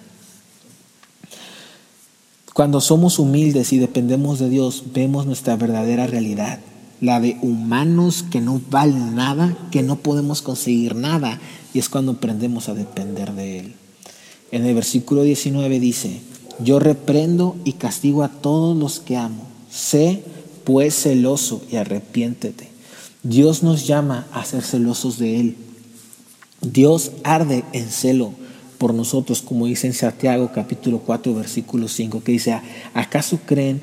Cuando 2.53 2.83
somos 2.83 3.18
humildes 3.18 3.72
y 3.72 3.79
dependemos 3.79 4.38
de 4.38 4.51
Dios, 4.51 4.85
vemos 4.92 5.25
nuestra 5.25 5.57
verdadera 5.57 6.07
realidad 6.07 6.59
la 7.03 7.21
de 7.21 7.37
humanos 7.43 8.25
que 8.31 8.41
no 8.41 8.61
valen 8.71 9.17
nada, 9.17 9.59
que 9.73 9.83
no 9.83 9.97
podemos 9.97 10.41
conseguir 10.41 10.95
nada, 10.95 11.41
y 11.75 11.81
es 11.81 11.88
cuando 11.88 12.12
aprendemos 12.12 12.69
a 12.69 12.75
depender 12.75 13.33
de 13.33 13.59
Él. 13.59 13.75
En 14.53 14.65
el 14.65 14.75
versículo 14.75 15.25
19 15.25 15.81
dice, 15.81 16.21
yo 16.61 16.79
reprendo 16.79 17.57
y 17.65 17.73
castigo 17.73 18.23
a 18.23 18.29
todos 18.29 18.77
los 18.77 19.01
que 19.01 19.17
amo. 19.17 19.43
Sé 19.69 20.23
pues 20.62 20.95
celoso 20.95 21.61
y 21.73 21.77
arrepiéntete. 21.77 22.69
Dios 23.25 23.65
nos 23.65 23.85
llama 23.87 24.29
a 24.33 24.45
ser 24.45 24.62
celosos 24.62 25.19
de 25.19 25.41
Él. 25.41 25.57
Dios 26.61 27.11
arde 27.25 27.65
en 27.73 27.88
celo 27.88 28.33
por 28.79 28.95
nosotros, 28.95 29.43
como 29.43 29.67
dice 29.67 29.88
en 29.88 29.93
Santiago 29.93 30.53
capítulo 30.55 31.01
4, 31.01 31.35
versículo 31.35 31.88
5, 31.88 32.23
que 32.23 32.33
dice, 32.33 32.61
¿acaso 32.95 33.41
creen, 33.45 33.81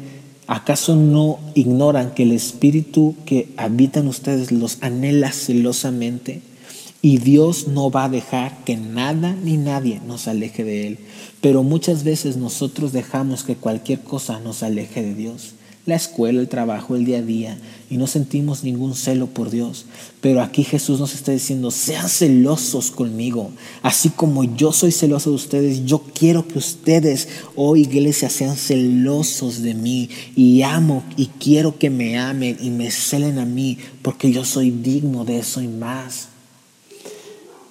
acaso 0.50 0.96
no 0.96 1.40
ignoran 1.54 2.14
que 2.14 2.24
el 2.24 2.34
Espíritu 2.34 3.16
que 3.26 3.50
habita 3.56 4.02
en 4.02 4.08
ustedes 4.08 4.52
los 4.52 4.80
anhela 4.82 5.32
celosamente? 5.32 6.42
Y 7.02 7.20
Dios 7.20 7.68
no 7.68 7.90
va 7.92 8.06
a 8.06 8.10
dejar 8.10 8.66
que 8.66 8.76
nada 8.76 9.34
ni 9.42 9.56
nadie 9.56 10.02
nos 10.06 10.28
aleje 10.28 10.66
de 10.66 10.88
Él. 10.88 11.00
Pero 11.40 11.64
muchas 11.64 12.04
veces 12.04 12.36
nosotros 12.36 12.92
dejamos 12.92 13.44
que 13.44 13.56
cualquier 13.56 14.02
cosa 14.02 14.40
nos 14.40 14.64
aleje 14.64 15.02
de 15.02 15.14
Dios 15.14 15.54
la 15.90 15.96
escuela, 15.96 16.40
el 16.40 16.48
trabajo, 16.48 16.96
el 16.96 17.04
día 17.04 17.18
a 17.18 17.22
día, 17.22 17.58
y 17.90 17.98
no 17.98 18.08
sentimos 18.08 18.64
ningún 18.64 18.96
celo 18.96 19.28
por 19.28 19.50
Dios. 19.50 19.86
Pero 20.22 20.42
aquí 20.42 20.64
Jesús 20.64 21.00
nos 21.00 21.14
está 21.14 21.32
diciendo, 21.32 21.72
sean 21.72 22.08
celosos 22.08 22.92
conmigo, 22.92 23.52
así 23.82 24.10
como 24.10 24.44
yo 24.44 24.72
soy 24.72 24.92
celoso 24.92 25.32
de 25.32 25.36
ustedes, 25.36 25.86
yo 25.86 26.02
quiero 26.14 26.48
que 26.48 26.58
ustedes, 26.58 27.28
oh 27.56 27.76
iglesia, 27.76 28.30
sean 28.30 28.56
celosos 28.56 29.62
de 29.62 29.74
mí, 29.74 30.10
y 30.36 30.62
amo 30.62 31.04
y 31.18 31.28
quiero 31.28 31.78
que 31.78 31.90
me 31.90 32.18
amen 32.18 32.58
y 32.62 32.70
me 32.70 32.92
celen 32.92 33.40
a 33.40 33.46
mí, 33.46 33.78
porque 34.02 34.32
yo 34.32 34.46
soy 34.46 34.72
digno 34.72 35.26
de 35.26 35.40
eso 35.40 35.62
y 35.62 35.68
más. 35.68 36.30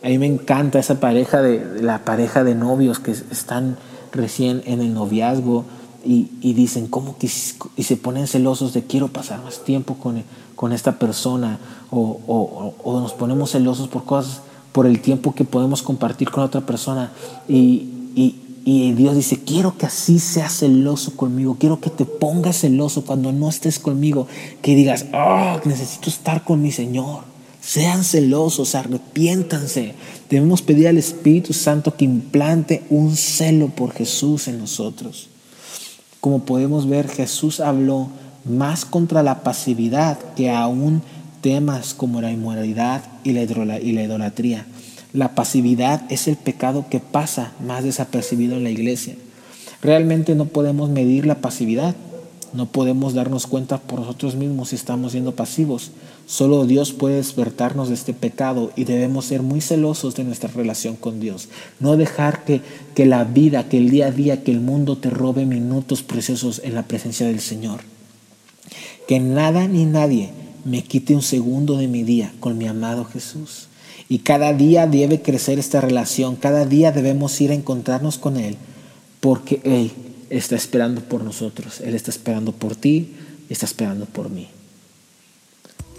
A 0.02 0.08
mí 0.08 0.18
me 0.18 0.26
encanta 0.26 0.78
esa 0.78 1.00
pareja 1.00 1.42
de 1.42 1.82
la 1.82 2.04
pareja 2.04 2.44
de 2.44 2.54
novios 2.54 3.00
que 3.00 3.10
están 3.10 3.78
recién 4.12 4.62
en 4.64 4.80
el 4.80 4.94
noviazgo 4.94 5.64
y, 6.04 6.52
dicen, 6.54 6.86
¿cómo 6.86 7.18
que? 7.18 7.28
Y 7.76 7.82
se 7.82 7.96
ponen 7.96 8.26
celosos 8.26 8.72
de 8.72 8.84
quiero 8.84 9.08
pasar 9.08 9.42
más 9.42 9.64
tiempo 9.64 9.94
con, 9.94 10.22
con 10.54 10.72
esta 10.72 10.98
persona 10.98 11.58
o, 11.90 12.74
o, 12.84 13.00
nos 13.00 13.12
ponemos 13.12 13.52
celosos 13.52 13.88
por 13.88 14.04
cosas, 14.04 14.40
por 14.72 14.86
el 14.86 15.00
tiempo 15.00 15.34
que 15.34 15.44
podemos 15.44 15.82
compartir 15.82 16.30
con 16.30 16.44
otra 16.44 16.60
persona 16.60 17.12
y, 17.48 17.88
y, 18.14 18.36
y 18.64 18.92
Dios 18.92 19.16
dice, 19.16 19.40
quiero 19.44 19.76
que 19.76 19.86
así 19.86 20.18
seas 20.18 20.58
celoso 20.58 21.16
conmigo, 21.16 21.56
quiero 21.58 21.80
que 21.80 21.90
te 21.90 22.04
pongas 22.04 22.60
celoso 22.60 23.04
cuando 23.04 23.32
no 23.32 23.48
estés 23.48 23.78
conmigo, 23.78 24.28
que 24.62 24.74
digas, 24.74 25.06
oh, 25.12 25.58
necesito 25.64 26.10
estar 26.10 26.44
con 26.44 26.62
mi 26.62 26.70
Señor. 26.70 27.22
Sean 27.60 28.04
celosos, 28.04 28.74
arrepiéntanse. 28.74 29.94
Debemos 30.30 30.62
pedir 30.62 30.88
al 30.88 30.96
Espíritu 30.96 31.52
Santo 31.52 31.96
que 31.96 32.04
implante 32.04 32.84
un 32.88 33.16
celo 33.16 33.68
por 33.68 33.92
Jesús 33.92 34.48
en 34.48 34.58
nosotros. 34.58 35.28
Como 36.20 36.40
podemos 36.40 36.88
ver, 36.88 37.08
Jesús 37.08 37.60
habló 37.60 38.08
más 38.44 38.84
contra 38.84 39.22
la 39.22 39.42
pasividad 39.42 40.18
que 40.34 40.50
aún 40.50 41.02
temas 41.40 41.94
como 41.94 42.20
la 42.20 42.32
inmoralidad 42.32 43.02
y 43.24 43.32
la 43.32 44.02
idolatría. 44.02 44.66
La 45.12 45.34
pasividad 45.34 46.02
es 46.10 46.28
el 46.28 46.36
pecado 46.36 46.86
que 46.90 47.00
pasa 47.00 47.52
más 47.64 47.84
desapercibido 47.84 48.56
en 48.56 48.64
la 48.64 48.70
iglesia. 48.70 49.14
Realmente 49.80 50.34
no 50.34 50.46
podemos 50.46 50.90
medir 50.90 51.24
la 51.24 51.36
pasividad, 51.36 51.94
no 52.52 52.66
podemos 52.66 53.14
darnos 53.14 53.46
cuenta 53.46 53.78
por 53.78 54.00
nosotros 54.00 54.34
mismos 54.34 54.70
si 54.70 54.76
estamos 54.76 55.12
siendo 55.12 55.32
pasivos. 55.32 55.90
Solo 56.26 56.66
Dios 56.66 56.92
puede 56.92 57.16
despertarnos 57.16 57.88
de 57.88 57.94
este 57.94 58.14
pecado 58.14 58.70
y 58.76 58.84
debemos 58.84 59.26
ser 59.26 59.42
muy 59.42 59.60
celosos 59.60 60.14
de 60.14 60.24
nuestra 60.24 60.50
relación 60.50 60.96
con 60.96 61.20
Dios. 61.20 61.48
No 61.80 61.96
dejar 61.96 62.44
que, 62.44 62.60
que 62.94 63.06
la 63.06 63.24
vida, 63.24 63.68
que 63.68 63.78
el 63.78 63.90
día 63.90 64.06
a 64.06 64.10
día, 64.10 64.42
que 64.42 64.50
el 64.50 64.60
mundo 64.60 64.98
te 64.98 65.10
robe 65.10 65.46
minutos 65.46 66.02
preciosos 66.02 66.60
en 66.64 66.74
la 66.74 66.84
presencia 66.84 67.26
del 67.26 67.40
Señor. 67.40 67.80
Que 69.06 69.20
nada 69.20 69.68
ni 69.68 69.84
nadie 69.84 70.30
me 70.64 70.82
quite 70.82 71.14
un 71.14 71.22
segundo 71.22 71.76
de 71.76 71.88
mi 71.88 72.02
día 72.02 72.32
con 72.40 72.58
mi 72.58 72.66
amado 72.66 73.04
Jesús. 73.04 73.68
Y 74.08 74.20
cada 74.20 74.52
día 74.52 74.86
debe 74.86 75.20
crecer 75.20 75.58
esta 75.58 75.80
relación, 75.80 76.36
cada 76.36 76.64
día 76.64 76.92
debemos 76.92 77.38
ir 77.40 77.50
a 77.50 77.54
encontrarnos 77.54 78.16
con 78.16 78.38
Él, 78.38 78.56
porque 79.20 79.60
Él 79.64 79.92
está 80.30 80.56
esperando 80.56 81.00
por 81.02 81.22
nosotros. 81.22 81.80
Él 81.80 81.94
está 81.94 82.10
esperando 82.10 82.52
por 82.52 82.76
ti, 82.76 83.14
está 83.48 83.66
esperando 83.66 84.06
por 84.06 84.30
mí. 84.30 84.48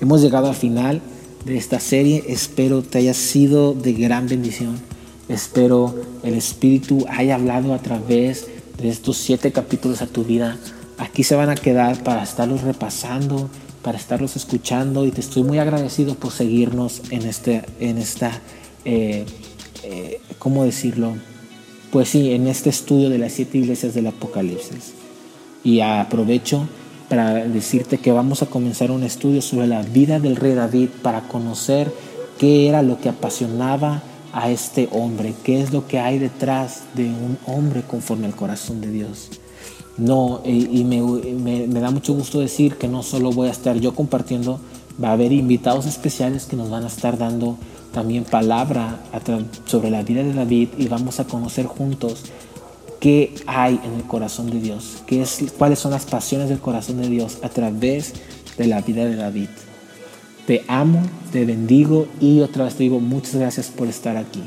Hemos 0.02 0.22
llegado 0.22 0.48
al 0.48 0.56
final 0.56 1.02
de 1.46 1.58
esta 1.58 1.80
serie. 1.80 2.24
Espero 2.28 2.82
te 2.82 3.00
haya 3.00 3.14
sido 3.14 3.74
de 3.74 3.94
gran 3.94 4.28
bendición. 4.28 4.80
Espero 5.28 5.96
el 6.24 6.34
Espíritu 6.34 7.06
haya 7.10 7.36
hablado 7.36 7.74
a 7.74 7.80
través 7.80 8.48
de 8.82 8.90
estos 8.90 9.18
siete 9.18 9.52
capítulos 9.52 10.02
a 10.02 10.08
tu 10.08 10.24
vida. 10.24 10.58
Aquí 10.98 11.24
se 11.24 11.36
van 11.36 11.50
a 11.50 11.56
quedar 11.56 12.04
para 12.04 12.24
estarlos 12.24 12.62
repasando, 12.62 13.50
para 13.84 13.98
estarlos 13.98 14.36
escuchando 14.36 15.06
y 15.06 15.12
te 15.12 15.22
estoy 15.22 15.44
muy 15.44 15.60
agradecido 15.60 16.16
por 16.16 16.32
seguirnos 16.32 17.02
en, 17.10 17.24
este, 17.24 17.64
en 17.80 17.98
esta, 17.98 18.42
eh, 18.86 19.26
eh, 19.84 20.22
¿cómo 20.40 20.66
decirlo? 20.66 21.16
Pues 21.92 22.10
sí, 22.10 22.34
en 22.34 22.48
este 22.48 22.70
estudio 22.70 23.10
de 23.10 23.18
las 23.18 23.34
siete 23.34 23.58
iglesias 23.58 23.96
del 23.96 24.08
Apocalipsis. 24.08 24.94
Y 25.64 25.80
aprovecho 25.80 26.68
para 27.10 27.34
decirte 27.46 27.98
que 27.98 28.12
vamos 28.12 28.44
a 28.44 28.46
comenzar 28.46 28.92
un 28.92 29.04
estudio 29.04 29.42
sobre 29.42 29.66
la 29.66 29.82
vida 29.82 30.20
del 30.20 30.36
rey 30.36 30.54
David 30.54 30.90
para 31.02 31.28
conocer 31.28 31.92
qué 32.38 32.68
era 32.68 32.84
lo 32.84 33.00
que 33.02 33.10
apasionaba 33.10 34.04
a 34.32 34.52
este 34.52 34.88
hombre, 34.92 35.34
qué 35.44 35.62
es 35.62 35.74
lo 35.74 35.88
que 35.88 36.00
hay 36.00 36.20
detrás 36.20 36.84
de 36.94 37.06
un 37.06 37.40
hombre 37.48 37.82
conforme 37.82 38.28
al 38.28 38.36
corazón 38.36 38.82
de 38.82 38.92
Dios. 38.92 39.30
No, 39.98 40.42
y, 40.46 40.84
me, 40.86 41.02
me, 41.68 41.80
da 41.80 41.92
mucho 41.92 42.14
gusto 42.14 42.40
decir 42.40 42.76
que 42.76 42.88
no 42.88 43.04
solo 43.04 43.32
voy 43.32 43.50
a 43.50 43.52
estar 43.52 43.78
yo 43.80 43.96
compartiendo, 43.96 44.62
va 45.02 45.10
a 45.10 45.14
haber 45.14 45.32
invitados 45.32 45.86
especiales 45.86 46.46
que 46.46 46.56
nos 46.56 46.70
van 46.70 46.84
a 46.84 46.88
estar 46.88 47.18
dando 47.18 47.58
también 47.92 48.24
palabra 48.24 49.00
sobre 49.66 49.90
la 49.90 50.04
vida 50.04 50.24
de 50.24 50.34
David 50.34 50.70
y 50.78 50.88
vamos 50.88 51.20
a 51.20 51.26
conocer 51.26 51.66
juntos 51.66 52.24
qué 53.00 53.34
hay 53.48 53.80
en 53.84 53.94
el 53.94 54.04
corazón 54.04 54.52
de 54.52 54.60
Dios, 54.60 55.04
qué 55.08 55.22
es, 55.22 55.44
cuáles 55.58 55.80
son 55.80 55.92
las 55.92 56.06
pasiones 56.06 56.50
del 56.50 56.60
corazón 56.60 57.02
de 57.02 57.10
Dios 57.10 57.38
a 57.42 57.50
través 57.50 58.14
de 58.58 58.68
la 58.68 58.82
vida 58.82 59.06
de 59.06 59.16
David. 59.16 59.50
Te 60.46 60.64
amo, 60.68 61.02
te 61.32 61.46
bendigo 61.46 62.08
y 62.20 62.42
otra 62.42 62.66
vez 62.66 62.76
te 62.76 62.84
digo 62.84 63.00
muchas 63.00 63.36
gracias 63.36 63.68
por 63.68 63.88
estar 63.88 64.18
aquí. 64.18 64.44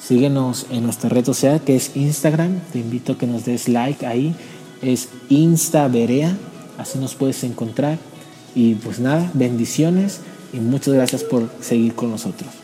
Síguenos 0.00 0.66
en 0.70 0.84
nuestra 0.84 1.08
red 1.08 1.24
social 1.24 1.60
que 1.60 1.76
es 1.76 1.94
Instagram. 1.94 2.60
Te 2.72 2.78
invito 2.78 3.12
a 3.12 3.18
que 3.18 3.26
nos 3.26 3.44
des 3.44 3.68
like 3.68 4.06
ahí. 4.06 4.34
Es 4.80 5.08
Instaverea. 5.28 6.36
Así 6.78 6.98
nos 6.98 7.14
puedes 7.14 7.44
encontrar. 7.44 7.98
Y 8.54 8.74
pues 8.74 8.98
nada, 9.00 9.30
bendiciones 9.34 10.20
y 10.52 10.58
muchas 10.58 10.94
gracias 10.94 11.24
por 11.24 11.48
seguir 11.60 11.94
con 11.94 12.10
nosotros. 12.10 12.59